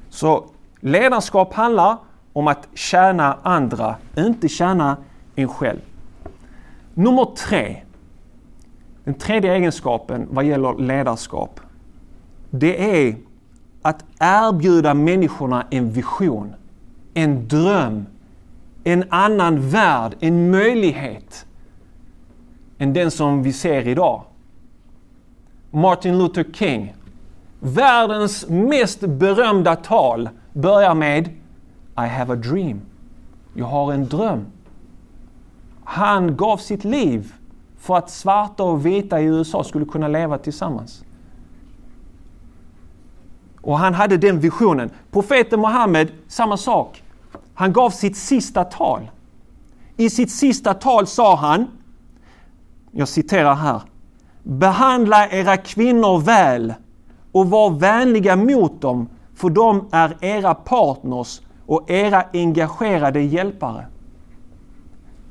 Så 0.09 0.45
ledarskap 0.79 1.53
handlar 1.53 1.97
om 2.33 2.47
att 2.47 2.67
tjäna 2.73 3.37
andra, 3.43 3.95
inte 4.17 4.47
tjäna 4.47 4.97
en 5.35 5.47
själv. 5.47 5.79
Nummer 6.93 7.25
tre. 7.25 7.83
Den 9.03 9.13
tredje 9.13 9.53
egenskapen 9.55 10.27
vad 10.31 10.45
gäller 10.45 10.77
ledarskap. 10.77 11.59
Det 12.49 13.07
är 13.07 13.15
att 13.81 14.05
erbjuda 14.19 14.93
människorna 14.93 15.65
en 15.69 15.91
vision, 15.91 16.53
en 17.13 17.47
dröm, 17.47 18.05
en 18.83 19.03
annan 19.09 19.69
värld, 19.69 20.15
en 20.19 20.51
möjlighet 20.51 21.45
än 22.77 22.93
den 22.93 23.11
som 23.11 23.43
vi 23.43 23.53
ser 23.53 23.87
idag. 23.87 24.23
Martin 25.71 26.17
Luther 26.17 26.45
King, 26.53 26.95
världens 27.59 28.49
mest 28.49 28.99
berömda 29.01 29.75
tal 29.75 30.29
börjar 30.53 30.95
med 30.95 31.27
I 31.97 32.07
have 32.07 32.33
a 32.33 32.35
dream. 32.35 32.81
Jag 33.53 33.65
har 33.65 33.93
en 33.93 34.05
dröm. 34.05 34.45
Han 35.83 36.37
gav 36.37 36.57
sitt 36.57 36.83
liv 36.83 37.33
för 37.81 37.95
att 37.95 38.09
svarta 38.09 38.63
och 38.63 38.85
vita 38.85 39.21
i 39.21 39.25
USA 39.25 39.63
skulle 39.63 39.85
kunna 39.85 40.07
leva 40.07 40.37
tillsammans. 40.37 41.03
Och 43.61 43.77
han 43.79 43.93
hade 43.93 44.17
den 44.17 44.39
visionen. 44.39 44.89
Profeten 45.11 45.61
Muhammed, 45.61 46.11
samma 46.27 46.57
sak. 46.57 47.03
Han 47.53 47.73
gav 47.73 47.89
sitt 47.89 48.17
sista 48.17 48.63
tal. 48.63 49.11
I 49.97 50.09
sitt 50.09 50.31
sista 50.31 50.73
tal 50.73 51.07
sa 51.07 51.35
han, 51.35 51.67
jag 52.91 53.07
citerar 53.07 53.55
här, 53.55 53.81
Behandla 54.43 55.29
era 55.29 55.57
kvinnor 55.57 56.19
väl 56.19 56.73
och 57.31 57.49
var 57.49 57.69
vänliga 57.69 58.35
mot 58.35 58.81
dem, 58.81 59.09
för 59.35 59.49
de 59.49 59.87
är 59.91 60.17
era 60.21 60.53
partners 60.53 61.41
och 61.65 61.89
era 61.89 62.23
engagerade 62.33 63.21
hjälpare. 63.21 63.85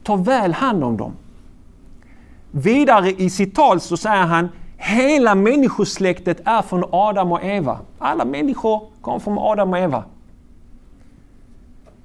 Ta 0.03 0.17
väl 0.17 0.53
hand 0.53 0.85
om 0.85 0.97
dem. 0.97 1.13
Vidare 2.51 3.11
i 3.11 3.31
sitt 3.31 3.55
tal 3.55 3.81
så 3.81 3.97
säger 3.97 4.27
han 4.27 4.49
Hela 4.77 5.35
människosläktet 5.35 6.41
är 6.45 6.63
från 6.63 6.85
Adam 6.93 7.33
och 7.33 7.45
Eva. 7.45 7.79
Alla 7.99 8.25
människor 8.25 8.83
kommer 9.01 9.19
från 9.19 9.39
Adam 9.39 9.71
och 9.73 9.79
Eva. 9.79 10.05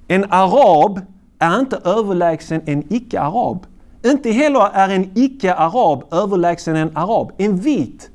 En 0.08 0.32
arab 0.32 1.00
är 1.38 1.60
inte 1.60 1.76
överlägsen 1.76 2.62
en 2.66 2.92
icke-arab. 2.92 3.66
Inte 4.04 4.30
heller 4.30 4.70
är 4.72 4.88
en 4.88 5.10
icke-arab 5.14 6.04
överlägsen 6.10 6.76
en 6.76 6.96
arab. 6.96 7.32
En 7.36 7.56
vit 7.56 8.10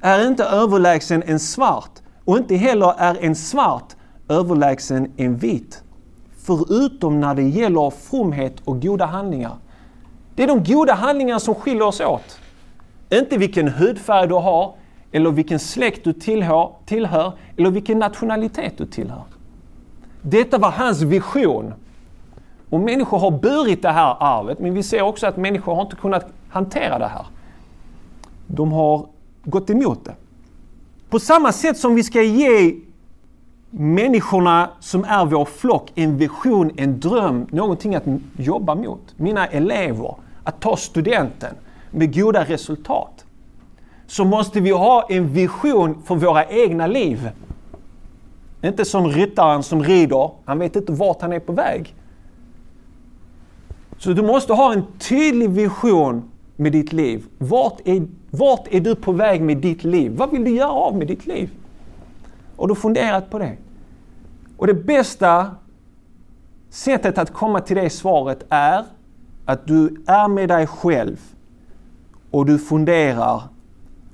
är 0.00 0.26
inte 0.26 0.44
överlägsen 0.44 1.22
en 1.26 1.40
svart 1.40 2.02
och 2.24 2.36
inte 2.36 2.56
heller 2.56 2.94
är 2.98 3.24
en 3.24 3.34
svart 3.34 3.96
överlägsen 4.28 5.12
en 5.16 5.36
vit. 5.36 5.82
Förutom 6.46 7.20
när 7.20 7.34
det 7.34 7.42
gäller 7.42 7.90
fromhet 7.90 8.60
och 8.64 8.82
goda 8.82 9.06
handlingar. 9.06 9.56
Det 10.34 10.42
är 10.42 10.46
de 10.46 10.64
goda 10.64 10.94
handlingarna 10.94 11.40
som 11.40 11.54
skiljer 11.54 11.86
oss 11.86 12.00
åt. 12.00 12.38
Inte 13.10 13.38
vilken 13.38 13.68
hudfärg 13.68 14.28
du 14.28 14.34
har, 14.34 14.74
eller 15.12 15.30
vilken 15.30 15.58
släkt 15.58 16.04
du 16.04 16.12
tillhör, 16.12 16.70
tillhör 16.86 17.32
eller 17.56 17.70
vilken 17.70 17.98
nationalitet 17.98 18.78
du 18.78 18.86
tillhör. 18.86 19.22
Detta 20.22 20.58
var 20.58 20.70
hans 20.70 21.02
vision. 21.02 21.74
Och 22.70 22.80
människor 22.80 23.18
har 23.18 23.30
burit 23.30 23.82
det 23.82 23.90
här 23.90 24.16
arvet, 24.20 24.58
men 24.58 24.74
vi 24.74 24.82
ser 24.82 25.02
också 25.02 25.26
att 25.26 25.36
människor 25.36 25.74
har 25.74 25.82
inte 25.82 25.96
kunnat 25.96 26.26
hantera 26.48 26.98
det 26.98 27.06
här. 27.06 27.26
De 28.46 28.72
har 28.72 29.06
gått 29.44 29.70
emot 29.70 30.04
det. 30.04 30.14
På 31.10 31.18
samma 31.18 31.52
sätt 31.52 31.78
som 31.78 31.94
vi 31.94 32.02
ska 32.02 32.22
ge 32.22 32.74
människorna 33.70 34.70
som 34.80 35.04
är 35.04 35.24
vår 35.24 35.44
flock 35.44 35.92
en 35.94 36.16
vision, 36.16 36.70
en 36.76 37.00
dröm, 37.00 37.46
någonting 37.50 37.94
att 37.94 38.04
jobba 38.36 38.74
mot. 38.74 39.14
Mina 39.16 39.46
elever, 39.46 40.14
att 40.44 40.60
ta 40.60 40.76
studenten 40.76 41.54
med 41.90 42.14
goda 42.14 42.44
resultat. 42.44 43.24
Så 44.06 44.24
måste 44.24 44.60
vi 44.60 44.70
ha 44.70 45.06
en 45.08 45.32
vision 45.32 46.02
för 46.02 46.14
våra 46.14 46.46
egna 46.46 46.86
liv. 46.86 47.30
Inte 48.62 48.84
som 48.84 49.08
ryttaren 49.08 49.62
som 49.62 49.82
rider, 49.82 50.30
han 50.44 50.58
vet 50.58 50.76
inte 50.76 50.92
vart 50.92 51.20
han 51.20 51.32
är 51.32 51.40
på 51.40 51.52
väg. 51.52 51.94
Så 53.98 54.12
du 54.12 54.22
måste 54.22 54.52
ha 54.52 54.72
en 54.72 54.82
tydlig 54.98 55.50
vision 55.50 56.30
med 56.56 56.72
ditt 56.72 56.92
liv. 56.92 57.26
Vart 57.38 57.80
är, 57.84 58.06
vart 58.30 58.68
är 58.70 58.80
du 58.80 58.94
på 58.94 59.12
väg 59.12 59.42
med 59.42 59.56
ditt 59.56 59.84
liv? 59.84 60.12
Vad 60.16 60.30
vill 60.30 60.44
du 60.44 60.50
göra 60.50 60.70
av 60.70 60.96
med 60.96 61.06
ditt 61.06 61.26
liv? 61.26 61.50
Har 62.56 62.68
du 62.68 62.74
funderat 62.74 63.30
på 63.30 63.38
det? 63.38 63.56
Och 64.56 64.66
det 64.66 64.74
bästa 64.74 65.50
sättet 66.70 67.18
att 67.18 67.32
komma 67.32 67.60
till 67.60 67.76
det 67.76 67.90
svaret 67.90 68.46
är 68.48 68.84
att 69.44 69.66
du 69.66 70.02
är 70.06 70.28
med 70.28 70.48
dig 70.48 70.66
själv 70.66 71.20
och 72.30 72.46
du 72.46 72.58
funderar 72.58 73.42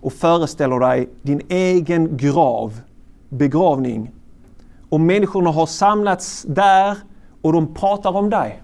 och 0.01 0.13
föreställer 0.13 0.81
dig 0.81 1.09
din 1.23 1.41
egen 1.49 2.17
grav, 2.17 2.81
begravning. 3.29 4.11
Och 4.89 5.01
människorna 5.01 5.51
har 5.51 5.67
samlats 5.67 6.43
där 6.49 6.97
och 7.43 7.53
de 7.53 7.75
pratar 7.75 8.17
om 8.17 8.31
dig. 8.31 8.63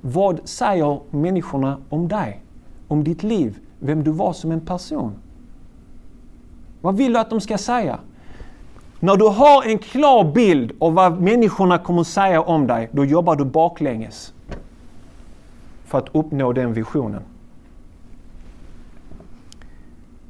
Vad 0.00 0.40
säger 0.44 1.00
människorna 1.10 1.78
om 1.88 2.08
dig? 2.08 2.42
Om 2.88 3.04
ditt 3.04 3.22
liv? 3.22 3.58
Vem 3.78 4.04
du 4.04 4.10
var 4.10 4.32
som 4.32 4.52
en 4.52 4.60
person? 4.60 5.12
Vad 6.80 6.96
vill 6.96 7.12
du 7.12 7.18
att 7.18 7.30
de 7.30 7.40
ska 7.40 7.58
säga? 7.58 7.98
När 9.00 9.16
du 9.16 9.28
har 9.28 9.66
en 9.66 9.78
klar 9.78 10.32
bild 10.32 10.72
av 10.78 10.94
vad 10.94 11.20
människorna 11.20 11.78
kommer 11.78 12.04
säga 12.04 12.42
om 12.42 12.66
dig, 12.66 12.88
då 12.92 13.04
jobbar 13.04 13.36
du 13.36 13.44
baklänges 13.44 14.32
för 15.88 15.98
att 15.98 16.08
uppnå 16.12 16.52
den 16.52 16.72
visionen. 16.72 17.22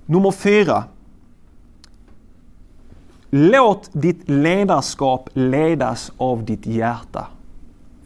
Nummer 0.06 0.30
fyra. 0.30 0.84
Låt 3.30 3.90
ditt 3.92 4.28
ledarskap 4.28 5.30
ledas 5.32 6.12
av 6.16 6.44
ditt 6.44 6.66
hjärta. 6.66 7.26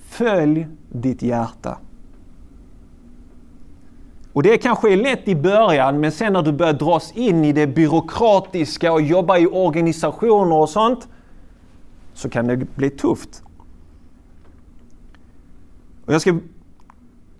Följ 0.04 0.68
ditt 0.88 1.22
hjärta. 1.22 1.78
Och 4.32 4.42
det 4.42 4.58
kanske 4.58 4.92
är 4.92 4.96
lätt 4.96 5.28
i 5.28 5.36
början, 5.36 6.00
men 6.00 6.12
sen 6.12 6.32
när 6.32 6.42
du 6.42 6.52
börjar 6.52 6.72
dras 6.72 7.12
in 7.12 7.44
i 7.44 7.52
det 7.52 7.66
byråkratiska 7.66 8.92
och 8.92 9.02
jobba 9.02 9.38
i 9.38 9.46
organisationer 9.46 10.56
och 10.56 10.68
sånt, 10.68 11.08
så 12.14 12.30
kan 12.30 12.46
det 12.46 12.56
bli 12.56 12.90
tufft. 12.90 13.42
Och 16.06 16.14
jag 16.14 16.20
ska 16.20 16.38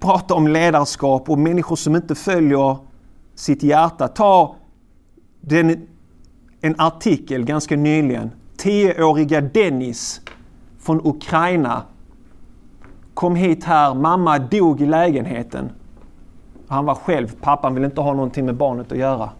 prata 0.03 0.35
om 0.35 0.49
ledarskap 0.49 1.31
och 1.31 1.39
människor 1.39 1.77
som 1.77 1.97
inte 1.97 2.15
följer 2.15 2.77
sitt 3.35 3.63
hjärta. 3.63 4.09
Ta 4.09 4.57
den, 5.41 5.89
en 6.61 6.75
artikel 6.79 7.45
ganska 7.45 7.77
nyligen. 7.77 8.31
Tioåriga 8.57 9.41
Dennis 9.41 10.21
från 10.79 11.07
Ukraina 11.07 11.83
kom 13.15 13.37
hit 13.37 13.65
här. 13.65 13.95
Mamma 13.95 14.39
dog 14.39 14.81
i 14.81 14.87
lägenheten. 14.87 15.71
Han 16.69 16.85
var 16.85 16.95
själv, 16.95 17.37
pappan 17.41 17.75
vill 17.75 17.85
inte 17.85 18.01
ha 18.01 18.15
någonting 18.15 18.47
med 18.47 18.57
barnet 18.57 18.93
att 18.93 18.99
göra. 18.99 19.31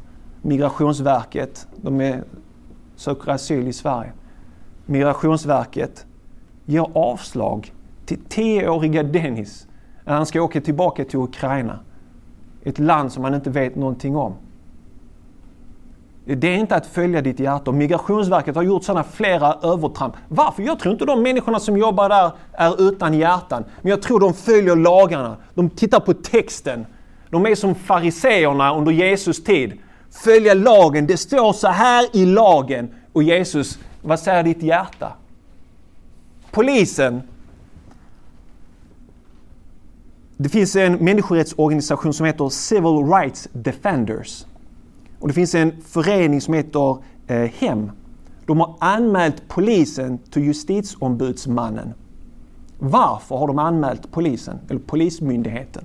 Migrationsverket, 0.43 1.67
de 1.77 2.01
är, 2.01 2.25
söker 2.97 3.31
asyl 3.31 3.69
i 3.69 3.73
Sverige. 3.73 4.13
Migrationsverket 4.87 6.07
ger 6.65 6.87
avslag 6.95 7.73
till 8.07 8.19
tioåriga 8.29 9.03
Dennis 9.03 9.67
han 10.05 10.27
ska 10.27 10.43
åka 10.43 10.61
tillbaka 10.61 11.05
till 11.05 11.19
Ukraina. 11.19 11.79
Ett 12.65 12.79
land 12.79 13.13
som 13.13 13.25
han 13.25 13.35
inte 13.35 13.51
vet 13.51 13.77
någonting 13.77 14.17
om. 14.17 14.35
Det 16.25 16.49
är 16.49 16.57
inte 16.57 16.77
att 16.77 16.87
följa 16.87 17.23
ditt 17.23 17.41
hjärta. 17.41 17.73
Migrationsverket 17.73 18.57
har 18.57 18.63
gjort 18.63 18.85
sådana 18.85 19.05
flera 19.05 19.55
övertramp. 19.63 20.15
Varför? 20.29 20.63
Jag 20.63 20.79
tror 20.79 20.93
inte 20.93 21.05
de 21.05 21.23
människorna 21.23 21.61
som 21.61 21.77
jobbar 21.77 22.09
där 22.09 22.31
är 22.53 22.89
utan 22.89 23.15
hjärtan. 23.15 23.65
Men 23.81 23.91
jag 23.91 24.03
tror 24.03 24.21
de 24.21 24.35
följer 24.35 24.77
lagarna. 24.77 25.37
De 25.55 25.71
tittar 25.71 26.01
på 26.01 26.15
texten. 26.15 26.87
De 27.31 27.47
är 27.47 27.55
som 27.55 27.75
fariseerna 27.75 28.77
under 28.77 28.93
Jesus 28.93 29.45
tid. 29.45 29.73
Följa 30.11 30.55
lagen. 30.55 31.07
Det 31.07 31.17
står 31.17 31.53
så 31.53 31.69
här 31.69 32.17
i 32.17 32.27
lagen. 32.27 32.95
Och 33.13 33.23
Jesus, 33.23 33.79
vad 34.03 34.21
säger 34.21 34.43
ditt 34.43 34.63
hjärta? 34.63 35.13
Polisen. 36.51 37.23
Det 40.43 40.49
finns 40.49 40.77
en 40.77 40.93
människorättsorganisation 40.93 42.13
som 42.13 42.27
heter 42.27 42.49
Civil 42.49 43.07
Rights 43.07 43.49
Defenders. 43.53 44.47
Och 45.19 45.29
det 45.29 45.35
finns 45.35 45.55
en 45.55 45.73
förening 45.83 46.41
som 46.41 46.55
heter 46.55 46.97
eh, 47.27 47.51
HEM. 47.59 47.91
De 48.47 48.61
har 48.61 48.75
anmält 48.79 49.49
polisen 49.49 50.19
till 50.19 50.43
justitieombudsmannen. 50.43 51.95
Varför 52.79 53.37
har 53.37 53.47
de 53.47 53.59
anmält 53.59 54.11
polisen, 54.11 54.59
eller 54.71 54.81
Polismyndigheten? 54.81 55.85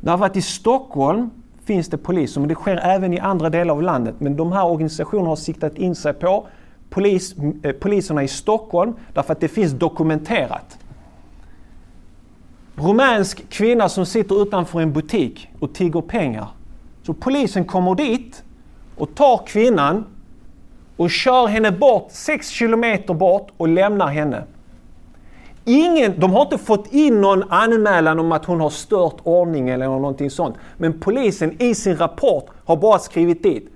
Därför 0.00 0.24
att 0.24 0.36
i 0.36 0.42
Stockholm 0.42 1.30
finns 1.64 1.88
det 1.88 1.98
poliser, 1.98 2.40
men 2.40 2.48
det 2.48 2.54
sker 2.54 2.76
även 2.76 3.12
i 3.12 3.18
andra 3.18 3.50
delar 3.50 3.74
av 3.74 3.82
landet. 3.82 4.14
Men 4.18 4.36
de 4.36 4.52
här 4.52 4.66
organisationerna 4.66 5.28
har 5.28 5.36
siktat 5.36 5.78
in 5.78 5.94
sig 5.94 6.12
på 6.12 6.46
polis, 6.90 7.34
eh, 7.62 7.72
poliserna 7.72 8.22
i 8.22 8.28
Stockholm 8.28 8.94
därför 9.14 9.32
att 9.32 9.40
det 9.40 9.48
finns 9.48 9.72
dokumenterat. 9.72 10.78
Rumänsk 12.76 13.48
kvinna 13.50 13.88
som 13.88 14.06
sitter 14.06 14.42
utanför 14.42 14.80
en 14.80 14.92
butik 14.92 15.48
och 15.60 15.74
tigger 15.74 16.00
pengar. 16.00 16.48
Så 17.02 17.14
polisen 17.14 17.64
kommer 17.64 17.94
dit 17.94 18.44
och 18.96 19.14
tar 19.14 19.46
kvinnan 19.46 20.04
och 20.96 21.10
kör 21.10 21.46
henne 21.46 21.72
bort 21.72 22.06
6 22.10 22.48
kilometer 22.48 23.14
bort 23.14 23.48
och 23.56 23.68
lämnar 23.68 24.06
henne. 24.06 24.44
Ingen, 25.64 26.20
de 26.20 26.32
har 26.32 26.42
inte 26.42 26.58
fått 26.58 26.92
in 26.92 27.20
någon 27.20 27.50
anmälan 27.50 28.18
om 28.18 28.32
att 28.32 28.44
hon 28.44 28.60
har 28.60 28.70
stört 28.70 29.16
ordningen 29.22 29.74
eller 29.74 29.86
någonting 29.86 30.30
sånt. 30.30 30.56
Men 30.76 31.00
polisen 31.00 31.62
i 31.62 31.74
sin 31.74 31.96
rapport 31.96 32.46
har 32.64 32.76
bara 32.76 32.98
skrivit 32.98 33.42
dit 33.42 33.68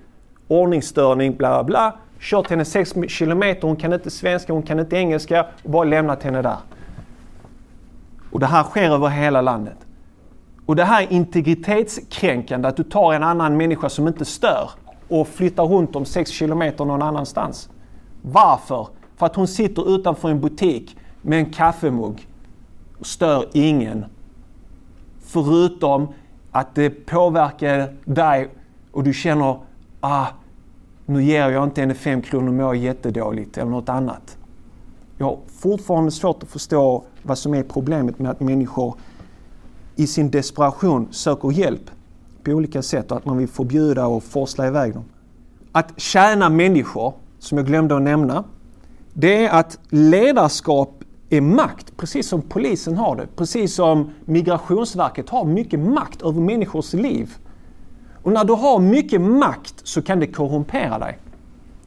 ordningsstörning, 0.47 1.35
bla 1.35 1.63
bla. 1.63 1.95
Kört 2.19 2.49
henne 2.49 2.65
6 2.65 2.93
kilometer, 3.07 3.67
hon 3.67 3.75
kan 3.75 3.93
inte 3.93 4.09
svenska, 4.09 4.53
hon 4.53 4.63
kan 4.63 4.79
inte 4.79 4.95
engelska 4.95 5.45
och 5.63 5.69
bara 5.69 5.83
lämnat 5.83 6.23
henne 6.23 6.41
där. 6.41 6.57
Och 8.31 8.39
det 8.39 8.45
här 8.45 8.63
sker 8.63 8.91
över 8.91 9.07
hela 9.07 9.41
landet. 9.41 9.77
Och 10.65 10.75
det 10.75 10.83
här 10.83 11.03
är 11.03 11.11
integritetskränkande, 11.11 12.67
att 12.67 12.77
du 12.77 12.83
tar 12.83 13.13
en 13.13 13.23
annan 13.23 13.57
människa 13.57 13.89
som 13.89 14.07
inte 14.07 14.25
stör 14.25 14.69
och 15.07 15.27
flyttar 15.27 15.63
runt 15.63 15.95
om 15.95 16.05
6 16.05 16.31
kilometer 16.31 16.85
någon 16.85 17.01
annanstans. 17.01 17.69
Varför? 18.21 18.87
För 19.17 19.25
att 19.25 19.35
hon 19.35 19.47
sitter 19.47 19.95
utanför 19.95 20.29
en 20.29 20.41
butik 20.41 20.97
med 21.21 21.39
en 21.39 21.51
kaffemugg 21.51 22.27
och 22.99 23.05
stör 23.05 23.45
ingen. 23.53 24.05
Förutom 25.19 26.07
att 26.51 26.75
det 26.75 26.89
påverkar 26.89 27.93
dig 28.05 28.49
och 28.91 29.03
du 29.03 29.13
känner 29.13 29.59
ah, 29.99 30.25
nu 31.05 31.23
ger 31.23 31.49
jag 31.49 31.63
inte 31.63 31.81
henne 31.81 31.93
fem 31.93 32.21
kronor, 32.21 32.51
mår 32.51 32.75
jättedåligt 32.75 33.57
eller 33.57 33.71
något 33.71 33.89
annat. 33.89 34.37
Jag 35.17 35.25
har 35.25 35.39
fortfarande 35.47 36.11
svårt 36.11 36.43
att 36.43 36.49
förstå 36.49 37.03
vad 37.23 37.37
som 37.37 37.53
är 37.53 37.63
problemet 37.63 38.19
med 38.19 38.31
att 38.31 38.39
människor 38.39 38.95
i 39.95 40.07
sin 40.07 40.31
desperation 40.31 41.07
söker 41.11 41.51
hjälp 41.51 41.91
på 42.43 42.51
olika 42.51 42.81
sätt 42.81 43.11
och 43.11 43.17
att 43.17 43.25
man 43.25 43.37
vill 43.37 43.47
förbjuda 43.47 44.07
och 44.07 44.23
forsla 44.23 44.67
iväg 44.67 44.93
dem. 44.93 45.03
Att 45.71 45.99
tjäna 45.99 46.49
människor, 46.49 47.13
som 47.39 47.57
jag 47.57 47.67
glömde 47.67 47.95
att 47.95 48.01
nämna, 48.01 48.43
det 49.13 49.45
är 49.45 49.59
att 49.59 49.79
ledarskap 49.89 51.03
är 51.29 51.41
makt, 51.41 51.97
precis 51.97 52.27
som 52.27 52.41
polisen 52.41 52.97
har 52.97 53.15
det. 53.15 53.27
Precis 53.35 53.75
som 53.75 54.11
Migrationsverket 54.25 55.29
har 55.29 55.45
mycket 55.45 55.79
makt 55.79 56.21
över 56.21 56.41
människors 56.41 56.93
liv. 56.93 57.37
Och 58.23 58.31
när 58.31 58.43
du 58.43 58.53
har 58.53 58.79
mycket 58.79 59.21
makt 59.21 59.75
så 59.83 60.01
kan 60.01 60.19
det 60.19 60.27
korrumpera 60.27 60.99
dig. 60.99 61.19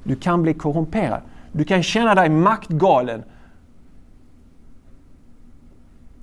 Du 0.05 0.17
kan 0.17 0.43
bli 0.43 0.55
korrumperad. 0.55 1.21
Du 1.53 1.65
kan 1.65 1.83
känna 1.83 2.15
dig 2.15 2.29
maktgalen. 2.29 3.23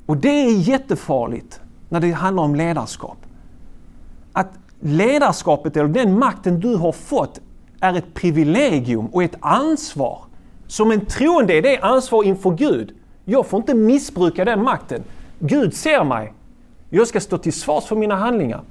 Och 0.09 0.17
det 0.17 0.29
är 0.29 0.51
jättefarligt 0.51 1.61
när 1.89 1.99
det 1.99 2.11
handlar 2.11 2.43
om 2.43 2.55
ledarskap. 2.55 3.17
Att 4.33 4.49
ledarskapet, 4.79 5.77
eller 5.77 5.87
den 5.89 6.19
makten 6.19 6.59
du 6.59 6.75
har 6.75 6.91
fått, 6.91 7.39
är 7.79 7.93
ett 7.93 8.13
privilegium 8.13 9.05
och 9.05 9.23
ett 9.23 9.35
ansvar. 9.39 10.19
Som 10.67 10.91
en 10.91 11.05
troende 11.05 11.53
är 11.53 11.61
det 11.61 11.79
ansvar 11.79 12.23
inför 12.23 12.51
Gud. 12.51 12.93
Jag 13.25 13.45
får 13.45 13.57
inte 13.57 13.73
missbruka 13.73 14.45
den 14.45 14.63
makten. 14.63 15.03
Gud 15.39 15.73
ser 15.73 16.03
mig. 16.03 16.33
Jag 16.89 17.07
ska 17.07 17.19
stå 17.19 17.37
till 17.37 17.53
svars 17.53 17.85
för 17.85 17.95
mina 17.95 18.15
handlingar. 18.15 18.61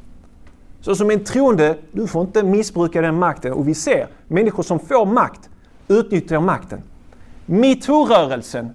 Så 0.80 0.94
som 0.94 1.10
en 1.10 1.24
troende, 1.24 1.78
du 1.92 2.06
får 2.06 2.22
inte 2.22 2.42
missbruka 2.42 3.00
den 3.00 3.18
makten. 3.18 3.52
Och 3.52 3.68
vi 3.68 3.74
ser 3.74 4.08
människor 4.28 4.62
som 4.62 4.78
får 4.78 5.06
makt 5.06 5.50
utnyttjar 5.88 6.40
makten. 6.40 6.82
Metoo-rörelsen, 7.46 8.74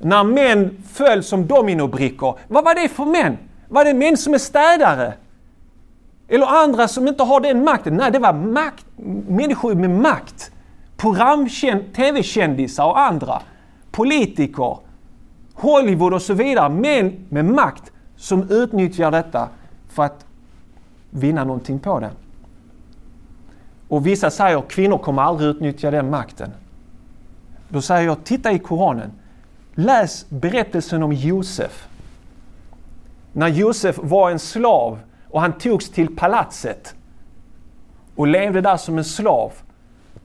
när 0.00 0.24
män 0.24 0.82
föll 0.92 1.22
som 1.22 1.46
dominobrickor. 1.46 2.38
Vad 2.48 2.64
var 2.64 2.74
det 2.74 2.88
för 2.88 3.04
män? 3.04 3.38
Var 3.68 3.84
det 3.84 3.94
män 3.94 4.16
som 4.16 4.34
är 4.34 4.38
städare? 4.38 5.14
Eller 6.28 6.46
andra 6.46 6.88
som 6.88 7.08
inte 7.08 7.22
har 7.22 7.40
den 7.40 7.64
makten? 7.64 7.96
Nej, 7.96 8.10
det 8.10 8.18
var 8.18 8.32
makt, 8.32 8.86
människor 9.28 9.74
med 9.74 9.90
makt. 9.90 10.52
Program, 10.96 11.48
tv-kändisar 11.96 12.84
och 12.84 13.00
andra. 13.00 13.42
Politiker, 13.90 14.78
Hollywood 15.54 16.14
och 16.14 16.22
så 16.22 16.34
vidare. 16.34 16.68
Män 16.68 17.26
med 17.28 17.44
makt 17.44 17.92
som 18.16 18.50
utnyttjar 18.50 19.10
detta 19.10 19.48
för 19.88 20.02
att 20.02 20.24
vinna 21.10 21.44
någonting 21.44 21.78
på 21.78 22.00
det. 22.00 22.10
Och 23.88 24.06
vissa 24.06 24.30
säger 24.30 24.58
att 24.58 24.68
kvinnor 24.68 24.98
kommer 24.98 25.22
aldrig 25.22 25.50
utnyttja 25.50 25.90
den 25.90 26.10
makten. 26.10 26.50
Då 27.68 27.82
säger 27.82 28.06
jag, 28.06 28.24
titta 28.24 28.52
i 28.52 28.58
Koranen. 28.58 29.10
Läs 29.74 30.26
berättelsen 30.28 31.02
om 31.02 31.12
Josef. 31.12 31.88
När 33.32 33.48
Josef 33.48 33.98
var 34.02 34.30
en 34.30 34.38
slav 34.38 34.98
och 35.28 35.40
han 35.40 35.52
togs 35.52 35.90
till 35.90 36.16
palatset 36.16 36.94
och 38.16 38.26
levde 38.26 38.60
där 38.60 38.76
som 38.76 38.98
en 38.98 39.04
slav. 39.04 39.52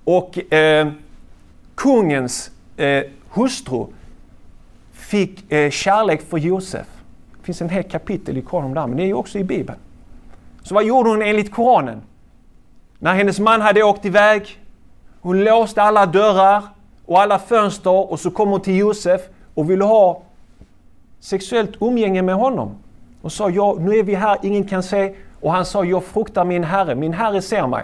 Och 0.03 0.53
eh, 0.53 0.91
kungens 1.75 2.51
eh, 2.77 3.03
hustru 3.29 3.85
fick 4.93 5.51
eh, 5.51 5.71
kärlek 5.71 6.21
för 6.29 6.37
Josef. 6.37 6.87
Det 7.39 7.45
finns 7.45 7.61
en 7.61 7.69
hel 7.69 7.83
kapitel 7.83 8.37
i 8.37 8.41
Koranen 8.41 8.73
där, 8.73 8.87
men 8.87 8.97
det 8.97 9.03
är 9.03 9.07
ju 9.07 9.13
också 9.13 9.39
i 9.39 9.43
Bibeln. 9.43 9.79
Så 10.63 10.75
vad 10.75 10.83
gjorde 10.83 11.09
hon 11.09 11.21
enligt 11.21 11.51
Koranen? 11.51 12.01
När 12.99 13.15
hennes 13.15 13.39
man 13.39 13.61
hade 13.61 13.83
åkt 13.83 14.05
iväg, 14.05 14.59
hon 15.21 15.43
låste 15.43 15.81
alla 15.81 16.05
dörrar 16.05 16.63
och 17.05 17.21
alla 17.21 17.39
fönster 17.39 18.11
och 18.11 18.19
så 18.19 18.31
kom 18.31 18.49
hon 18.49 18.61
till 18.61 18.75
Josef 18.75 19.21
och 19.53 19.69
ville 19.69 19.83
ha 19.83 20.21
sexuellt 21.19 21.81
umgänge 21.81 22.21
med 22.21 22.35
honom. 22.35 22.75
Och 23.21 23.31
sa, 23.31 23.49
ja, 23.49 23.75
nu 23.79 23.97
är 23.97 24.03
vi 24.03 24.15
här, 24.15 24.37
ingen 24.41 24.63
kan 24.63 24.83
se. 24.83 25.15
Och 25.41 25.51
han 25.51 25.65
sa, 25.65 25.83
jag 25.83 26.03
fruktar 26.03 26.45
min 26.45 26.63
Herre, 26.63 26.95
min 26.95 27.13
Herre 27.13 27.41
ser 27.41 27.67
mig. 27.67 27.83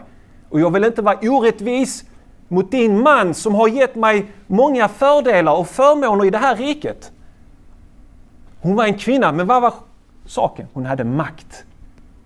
Och 0.50 0.60
jag 0.60 0.74
vill 0.74 0.84
inte 0.84 1.02
vara 1.02 1.18
orättvis 1.22 2.06
mot 2.48 2.72
din 2.72 3.02
man 3.02 3.34
som 3.34 3.56
har 3.56 3.68
gett 3.68 3.96
mig 3.96 4.26
många 4.48 4.88
fördelar 4.88 5.54
och 5.54 5.68
förmåner 5.68 6.26
i 6.26 6.30
det 6.30 6.38
här 6.38 6.56
riket. 6.56 7.12
Hon 8.62 8.76
var 8.76 8.86
en 8.86 8.98
kvinna, 8.98 9.32
men 9.32 9.48
vad 9.48 9.62
var 9.62 9.74
saken? 10.26 10.68
Hon 10.74 10.86
hade 10.86 11.04
makt. 11.04 11.66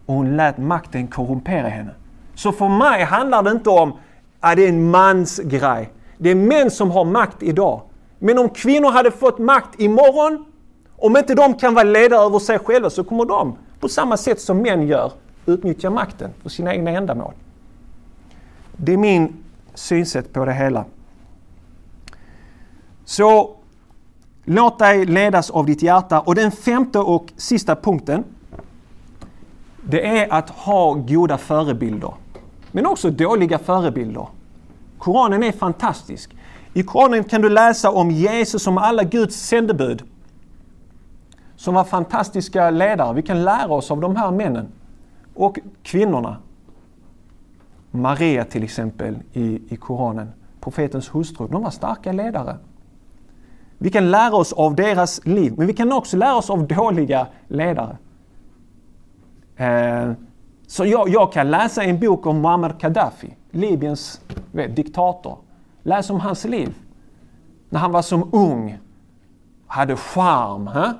Och 0.05 0.15
hon 0.15 0.37
lät 0.37 0.57
makten 0.57 1.07
korrumpera 1.07 1.67
henne. 1.67 1.91
Så 2.35 2.51
för 2.51 2.69
mig 2.69 3.03
handlar 3.03 3.43
det 3.43 3.51
inte 3.51 3.69
om 3.69 3.93
att 4.39 4.55
det 4.55 4.65
är 4.65 4.69
en 4.69 4.89
mans 4.89 5.39
grej. 5.39 5.89
Det 6.17 6.29
är 6.29 6.35
män 6.35 6.71
som 6.71 6.91
har 6.91 7.05
makt 7.05 7.43
idag. 7.43 7.81
Men 8.19 8.37
om 8.39 8.49
kvinnor 8.49 8.89
hade 8.91 9.11
fått 9.11 9.37
makt 9.37 9.79
imorgon, 9.79 10.45
om 10.97 11.17
inte 11.17 11.35
de 11.35 11.53
kan 11.53 11.73
vara 11.73 11.83
ledare 11.83 12.25
över 12.25 12.39
sig 12.39 12.59
själva 12.59 12.89
så 12.89 13.03
kommer 13.03 13.25
de, 13.25 13.57
på 13.79 13.89
samma 13.89 14.17
sätt 14.17 14.41
som 14.41 14.57
män 14.57 14.87
gör, 14.87 15.11
utnyttja 15.45 15.89
makten 15.89 16.31
för 16.41 16.49
sina 16.49 16.75
egna 16.75 16.91
ändamål. 16.91 17.33
Det 18.77 18.93
är 18.93 18.97
min 18.97 19.33
synsätt 19.73 20.33
på 20.33 20.45
det 20.45 20.53
hela. 20.53 20.85
Så 23.05 23.55
låt 24.43 24.79
dig 24.79 25.05
ledas 25.05 25.49
av 25.49 25.65
ditt 25.65 25.81
hjärta. 25.81 26.19
Och 26.19 26.35
den 26.35 26.51
femte 26.51 26.99
och 26.99 27.33
sista 27.37 27.75
punkten, 27.75 28.23
det 29.81 30.07
är 30.17 30.33
att 30.33 30.49
ha 30.49 30.93
goda 30.93 31.37
förebilder. 31.37 32.13
Men 32.71 32.85
också 32.85 33.09
dåliga 33.09 33.59
förebilder. 33.59 34.27
Koranen 35.05 35.43
är 35.43 35.51
fantastisk. 35.51 36.35
I 36.73 36.83
Koranen 36.83 37.23
kan 37.23 37.41
du 37.41 37.49
läsa 37.49 37.91
om 37.91 38.11
Jesus 38.11 38.63
som 38.63 38.77
alla 38.77 39.03
Guds 39.03 39.35
sändebud. 39.35 40.03
Som 41.55 41.73
var 41.73 41.83
fantastiska 41.83 42.69
ledare. 42.69 43.13
Vi 43.13 43.21
kan 43.21 43.43
lära 43.43 43.73
oss 43.73 43.91
av 43.91 44.01
de 44.01 44.15
här 44.15 44.31
männen. 44.31 44.67
Och 45.35 45.59
kvinnorna. 45.83 46.37
Maria 47.91 48.45
till 48.45 48.63
exempel 48.63 49.17
i, 49.33 49.61
i 49.69 49.77
Koranen. 49.77 50.31
Profetens 50.61 51.15
hustru. 51.15 51.47
De 51.47 51.63
var 51.63 51.71
starka 51.71 52.11
ledare. 52.11 52.57
Vi 53.77 53.89
kan 53.89 54.11
lära 54.11 54.35
oss 54.35 54.53
av 54.53 54.75
deras 54.75 55.25
liv, 55.25 55.53
men 55.57 55.67
vi 55.67 55.73
kan 55.73 55.91
också 55.91 56.17
lära 56.17 56.35
oss 56.35 56.49
av 56.49 56.67
dåliga 56.67 57.27
ledare. 57.47 57.97
Eh, 59.55 60.11
så 60.67 60.85
jag, 60.85 61.09
jag, 61.09 61.33
kan 61.33 61.51
läsa 61.51 61.83
en 61.83 61.99
bok 61.99 62.25
om 62.25 62.41
Muammar 62.41 62.75
Gaddafi, 62.79 63.35
Libyens 63.55 64.21
vet, 64.51 64.75
diktator. 64.75 65.37
Läs 65.83 66.09
om 66.09 66.19
hans 66.19 66.45
liv. 66.45 66.73
När 67.69 67.79
han 67.79 67.91
var 67.91 68.01
som 68.01 68.29
ung, 68.33 68.77
hade 69.67 69.95
charm 69.95 70.67
he? 70.67 70.93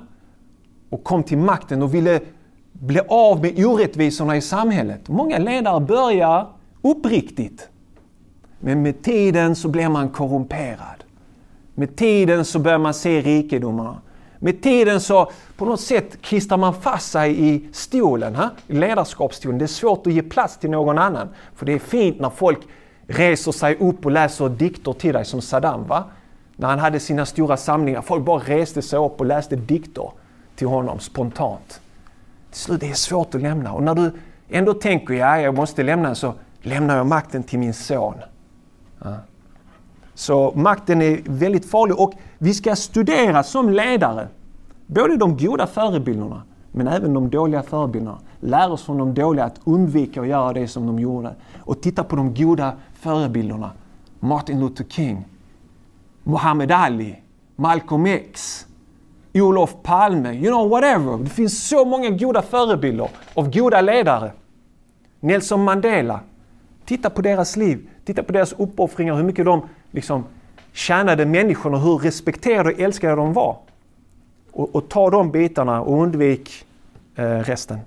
och 0.90 1.04
kom 1.04 1.22
till 1.22 1.38
makten 1.38 1.82
och 1.82 1.94
ville 1.94 2.20
bli 2.72 3.00
av 3.08 3.40
med 3.40 3.64
orättvisorna 3.66 4.36
i 4.36 4.40
samhället. 4.40 5.08
Många 5.08 5.38
ledare 5.38 5.80
börjar 5.80 6.46
uppriktigt. 6.82 7.68
Men 8.60 8.82
med 8.82 9.02
tiden 9.02 9.56
så 9.56 9.68
blir 9.68 9.88
man 9.88 10.08
korrumperad. 10.08 11.04
Med 11.74 11.96
tiden 11.96 12.44
så 12.44 12.58
börjar 12.58 12.78
man 12.78 12.94
se 12.94 13.20
rikedomarna. 13.20 14.00
Med 14.38 14.62
tiden 14.62 15.00
så 15.00 15.30
på 15.56 15.64
något 15.64 15.80
sätt 15.80 16.22
klistrar 16.22 16.58
man 16.58 16.74
fast 16.74 17.10
sig 17.12 17.48
i 17.48 17.68
stolen, 17.72 18.34
ha? 18.34 18.50
ledarskapsstolen. 18.66 19.58
Det 19.58 19.64
är 19.64 19.66
svårt 19.66 20.06
att 20.06 20.12
ge 20.12 20.22
plats 20.22 20.58
till 20.58 20.70
någon 20.70 20.98
annan. 20.98 21.28
För 21.54 21.66
det 21.66 21.72
är 21.72 21.78
fint 21.78 22.20
när 22.20 22.30
folk 22.30 22.58
reser 23.06 23.52
sig 23.52 23.76
upp 23.76 24.04
och 24.04 24.10
läser 24.10 24.48
dikter 24.48 24.92
till 24.92 25.14
dig 25.14 25.24
som 25.24 25.40
Saddam. 25.40 25.86
Va? 25.86 26.04
När 26.56 26.68
han 26.68 26.78
hade 26.78 27.00
sina 27.00 27.26
stora 27.26 27.56
samlingar. 27.56 28.02
Folk 28.02 28.24
bara 28.24 28.38
reste 28.38 28.82
sig 28.82 28.98
upp 28.98 29.20
och 29.20 29.26
läste 29.26 29.56
dikter 29.56 30.10
till 30.56 30.66
honom 30.66 30.98
spontant. 30.98 31.80
Till 32.50 32.60
slut, 32.60 32.80
det 32.80 32.90
är 32.90 32.94
svårt 32.94 33.34
att 33.34 33.42
lämna. 33.42 33.72
Och 33.72 33.82
när 33.82 33.94
du 33.94 34.12
ändå 34.48 34.74
tänker, 34.74 35.14
ja, 35.14 35.40
jag 35.40 35.54
måste 35.54 35.82
lämna, 35.82 36.14
så 36.14 36.34
lämnar 36.62 36.96
jag 36.96 37.06
makten 37.06 37.42
till 37.42 37.58
min 37.58 37.74
son. 37.74 38.14
Ja. 39.04 39.14
Så 40.16 40.52
makten 40.54 41.02
är 41.02 41.20
väldigt 41.24 41.70
farlig 41.70 42.00
och 42.00 42.12
vi 42.38 42.54
ska 42.54 42.76
studera 42.76 43.42
som 43.42 43.70
ledare 43.70 44.28
både 44.86 45.16
de 45.16 45.36
goda 45.36 45.66
förebilderna 45.66 46.42
men 46.72 46.88
även 46.88 47.14
de 47.14 47.30
dåliga 47.30 47.62
förebilderna. 47.62 48.18
Lär 48.40 48.72
oss 48.72 48.84
från 48.84 48.98
de 48.98 49.14
dåliga 49.14 49.44
att 49.44 49.60
undvika 49.64 50.20
att 50.20 50.28
göra 50.28 50.52
det 50.52 50.68
som 50.68 50.86
de 50.86 50.98
gjorde. 50.98 51.34
Och 51.58 51.80
titta 51.80 52.04
på 52.04 52.16
de 52.16 52.34
goda 52.34 52.72
förebilderna. 52.94 53.70
Martin 54.20 54.60
Luther 54.60 54.84
King, 54.84 55.24
Muhammad 56.24 56.72
Ali, 56.72 57.22
Malcolm 57.56 58.06
X, 58.06 58.66
Olof 59.34 59.76
Palme, 59.82 60.32
you 60.32 60.46
know 60.46 60.68
whatever. 60.68 61.18
Det 61.18 61.30
finns 61.30 61.68
så 61.68 61.84
många 61.84 62.10
goda 62.10 62.42
förebilder 62.42 63.08
av 63.34 63.50
goda 63.50 63.80
ledare. 63.80 64.32
Nelson 65.20 65.64
Mandela. 65.64 66.20
Titta 66.84 67.10
på 67.10 67.22
deras 67.22 67.56
liv, 67.56 67.88
titta 68.04 68.22
på 68.22 68.32
deras 68.32 68.52
uppoffringar, 68.52 69.14
hur 69.14 69.22
mycket 69.22 69.44
de 69.44 69.62
liksom 69.96 70.24
tjänade 70.72 71.26
människorna, 71.26 71.78
hur 71.78 71.98
respekterade 71.98 72.72
och 72.72 72.80
älskade 72.80 73.16
de 73.16 73.32
var. 73.32 73.56
Och, 74.50 74.74
och 74.74 74.88
ta 74.88 75.10
de 75.10 75.30
bitarna 75.30 75.80
och 75.80 76.02
undvik 76.02 76.66
eh, 77.14 77.24
resten. 77.24 77.78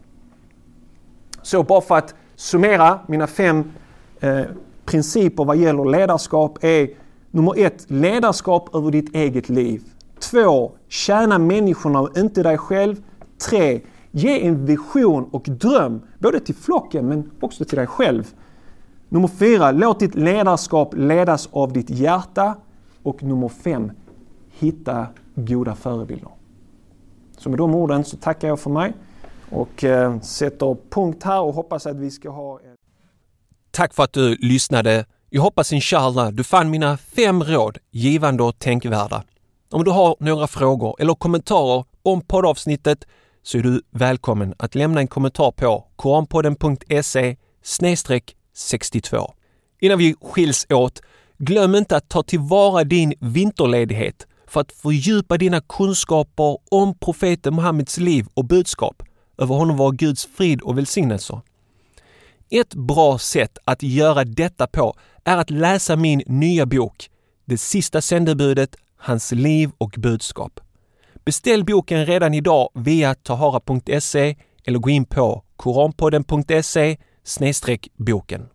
Så 1.41 1.63
bara 1.63 1.82
för 1.82 1.98
att 1.98 2.15
summera 2.36 3.00
mina 3.08 3.28
fem 3.28 3.72
eh, 4.19 4.41
principer 4.86 5.45
vad 5.45 5.58
gäller 5.58 5.86
ledarskap 5.86 6.63
är 6.63 6.89
nummer 7.32 7.54
ett, 7.58 7.86
ledarskap 7.91 8.76
över 8.76 8.91
ditt 8.91 9.15
eget 9.15 9.50
liv. 9.50 9.82
Två, 10.19 10.72
tjäna 10.88 11.38
människorna 11.38 12.00
och 12.00 12.17
inte 12.17 12.43
dig 12.43 12.58
själv. 12.58 12.95
Tre, 13.50 13.82
ge 14.12 14.48
en 14.48 14.65
vision 14.65 15.30
och 15.32 15.43
dröm 15.43 16.02
både 16.19 16.39
till 16.39 16.56
flocken 16.56 17.08
men 17.08 17.32
också 17.39 17.65
till 17.65 17.78
dig 17.78 17.88
själv. 17.88 18.34
Nummer 19.12 19.28
fyra, 19.28 19.72
låt 19.72 20.00
ditt 20.00 20.15
ledarskap 20.15 20.93
ledas 20.93 21.50
av 21.52 21.74
ditt 21.74 21.89
hjärta. 21.89 22.58
Och 23.04 23.24
nummer 23.24 23.50
fem, 23.50 23.91
hitta 24.60 25.08
goda 25.36 25.76
förebilder. 25.76 26.30
Så 27.38 27.50
med 27.50 27.58
de 27.58 27.76
orden 27.76 28.04
så 28.04 28.17
tackar 28.17 28.48
jag 28.48 28.60
för 28.60 28.69
mig 28.69 28.93
och 29.52 29.84
eh, 29.84 30.19
sätter 30.19 30.78
punkt 30.89 31.24
här 31.24 31.41
och 31.41 31.54
hoppas 31.54 31.86
att 31.86 31.95
vi 31.95 32.12
ska 32.12 32.30
ha 32.30 32.60
en... 32.60 32.76
Tack 33.72 33.93
för 33.93 34.04
att 34.04 34.13
du 34.13 34.36
lyssnade. 34.36 35.06
Jag 35.30 35.41
hoppas 35.41 35.74
inshallah 35.74 36.32
du 36.32 36.43
fann 36.43 36.69
mina 36.69 36.98
fem 36.98 37.43
råd 37.43 37.78
givande 37.91 38.43
och 38.43 38.60
tänkvärda. 38.60 39.24
Om 39.72 39.84
du 39.84 39.91
har 39.91 40.15
några 40.19 40.48
frågor 40.48 40.95
eller 41.00 41.13
kommentarer 41.13 41.86
om 42.04 42.22
poddavsnittet 42.22 43.08
så 43.43 43.58
är 43.58 43.62
du 43.62 43.82
välkommen 43.91 44.54
att 44.58 44.76
lämna 44.76 45.00
en 45.00 45.08
kommentar 45.08 45.52
på 45.52 45.88
koranpodden.se 45.95 47.36
62. 48.60 49.34
Innan 49.80 49.98
vi 49.98 50.15
skiljs 50.22 50.67
åt, 50.69 51.02
glöm 51.38 51.76
inte 51.76 51.98
att 51.98 52.10
ta 52.10 52.24
tillvara 52.24 52.84
din 52.84 53.13
vinterledighet 53.19 54.28
för 54.48 54.62
att 54.62 54.72
fördjupa 54.72 55.38
dina 55.38 55.62
kunskaper 55.62 56.58
om 56.72 56.93
profeten 57.00 57.56
Muhammeds 57.56 57.98
liv 57.98 58.28
och 58.34 58.45
budskap. 58.45 59.04
Över 59.38 59.56
honom 59.56 59.78
var 59.78 59.91
Guds 59.91 60.26
frid 60.38 60.62
och 60.62 60.78
välsignelser. 60.78 61.41
Ett 62.50 62.74
bra 62.74 63.17
sätt 63.17 63.58
att 63.65 63.84
göra 63.84 64.24
detta 64.24 64.67
på 64.67 64.95
är 65.24 65.38
att 65.38 65.50
läsa 65.50 65.95
min 65.95 66.24
nya 66.26 66.65
bok 66.65 67.10
Det 67.45 67.58
sista 67.58 68.02
sändebudet, 68.02 68.76
hans 68.98 69.32
liv 69.32 69.72
och 69.78 69.95
budskap. 69.98 70.60
Beställ 71.26 71.65
boken 71.65 72.06
redan 72.06 72.34
idag 72.34 72.69
via 72.74 73.15
tahara.se 73.15 74.36
eller 74.65 74.80
gå 74.80 74.89
in 74.89 75.06
på 75.06 75.43
koranpodden.se 75.56 76.98
boken. 77.98 78.48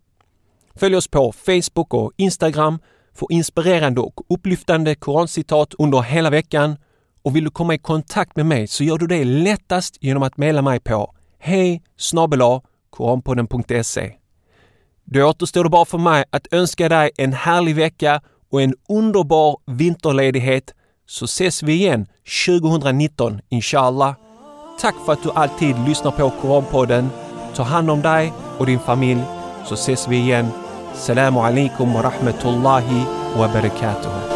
Följ 0.75 0.97
oss 0.97 1.09
på 1.09 1.33
Facebook 1.33 1.95
och 1.95 2.13
Instagram 2.17 2.79
för 3.15 3.33
inspirerande 3.33 4.01
och 4.01 4.21
upplyftande 4.29 4.95
korancitat 4.95 5.75
under 5.79 6.03
hela 6.03 6.31
veckan 6.31 6.77
och 7.23 7.37
vill 7.37 7.45
du 7.45 7.51
komma 7.51 7.75
i 7.75 7.79
kontakt 7.79 8.37
med 8.37 8.47
mig 8.47 8.67
så 8.67 8.85
gör 8.85 8.99
du 8.99 9.07
det 9.07 9.25
lättast 9.25 9.97
genom 10.01 10.23
att 10.23 10.37
mejla 10.37 10.63
mig 10.63 10.81
på 10.81 11.15
hej 11.39 11.83
koranpodden.se. 12.91 14.13
Då 15.05 15.25
återstår 15.25 15.65
det 15.65 15.71
bara 15.71 15.85
för 15.85 15.99
mig 15.99 16.25
att 16.31 16.53
önska 16.53 16.89
dig 16.89 17.11
en 17.17 17.33
härlig 17.33 17.77
vecka 17.77 18.21
och 18.51 18.63
en 18.63 18.75
underbar 18.89 19.57
vinterledighet 19.67 20.75
så 21.07 21.25
ses 21.25 21.63
vi 21.63 21.73
igen 21.73 22.07
2019 22.47 23.41
inshallah. 23.49 24.15
Tack 24.81 24.95
för 25.07 25.13
att 25.13 25.23
du 25.23 25.31
alltid 25.31 25.77
lyssnar 25.87 26.11
på 26.11 26.31
Koranpodden. 26.31 27.11
Ta 27.57 27.63
hand 27.63 27.91
om 27.91 28.03
dig 28.03 28.33
och 28.59 28.67
din 28.67 28.79
familj 28.79 29.23
så 29.65 29.75
ses 29.75 30.09
vi 30.09 30.17
igen. 30.17 30.51
Salamu 30.95 31.41
alaikum 31.41 31.95
wa 31.95 32.03
rahmatullahi 32.03 33.07
wa 33.37 33.49
barakatuh. 33.49 34.34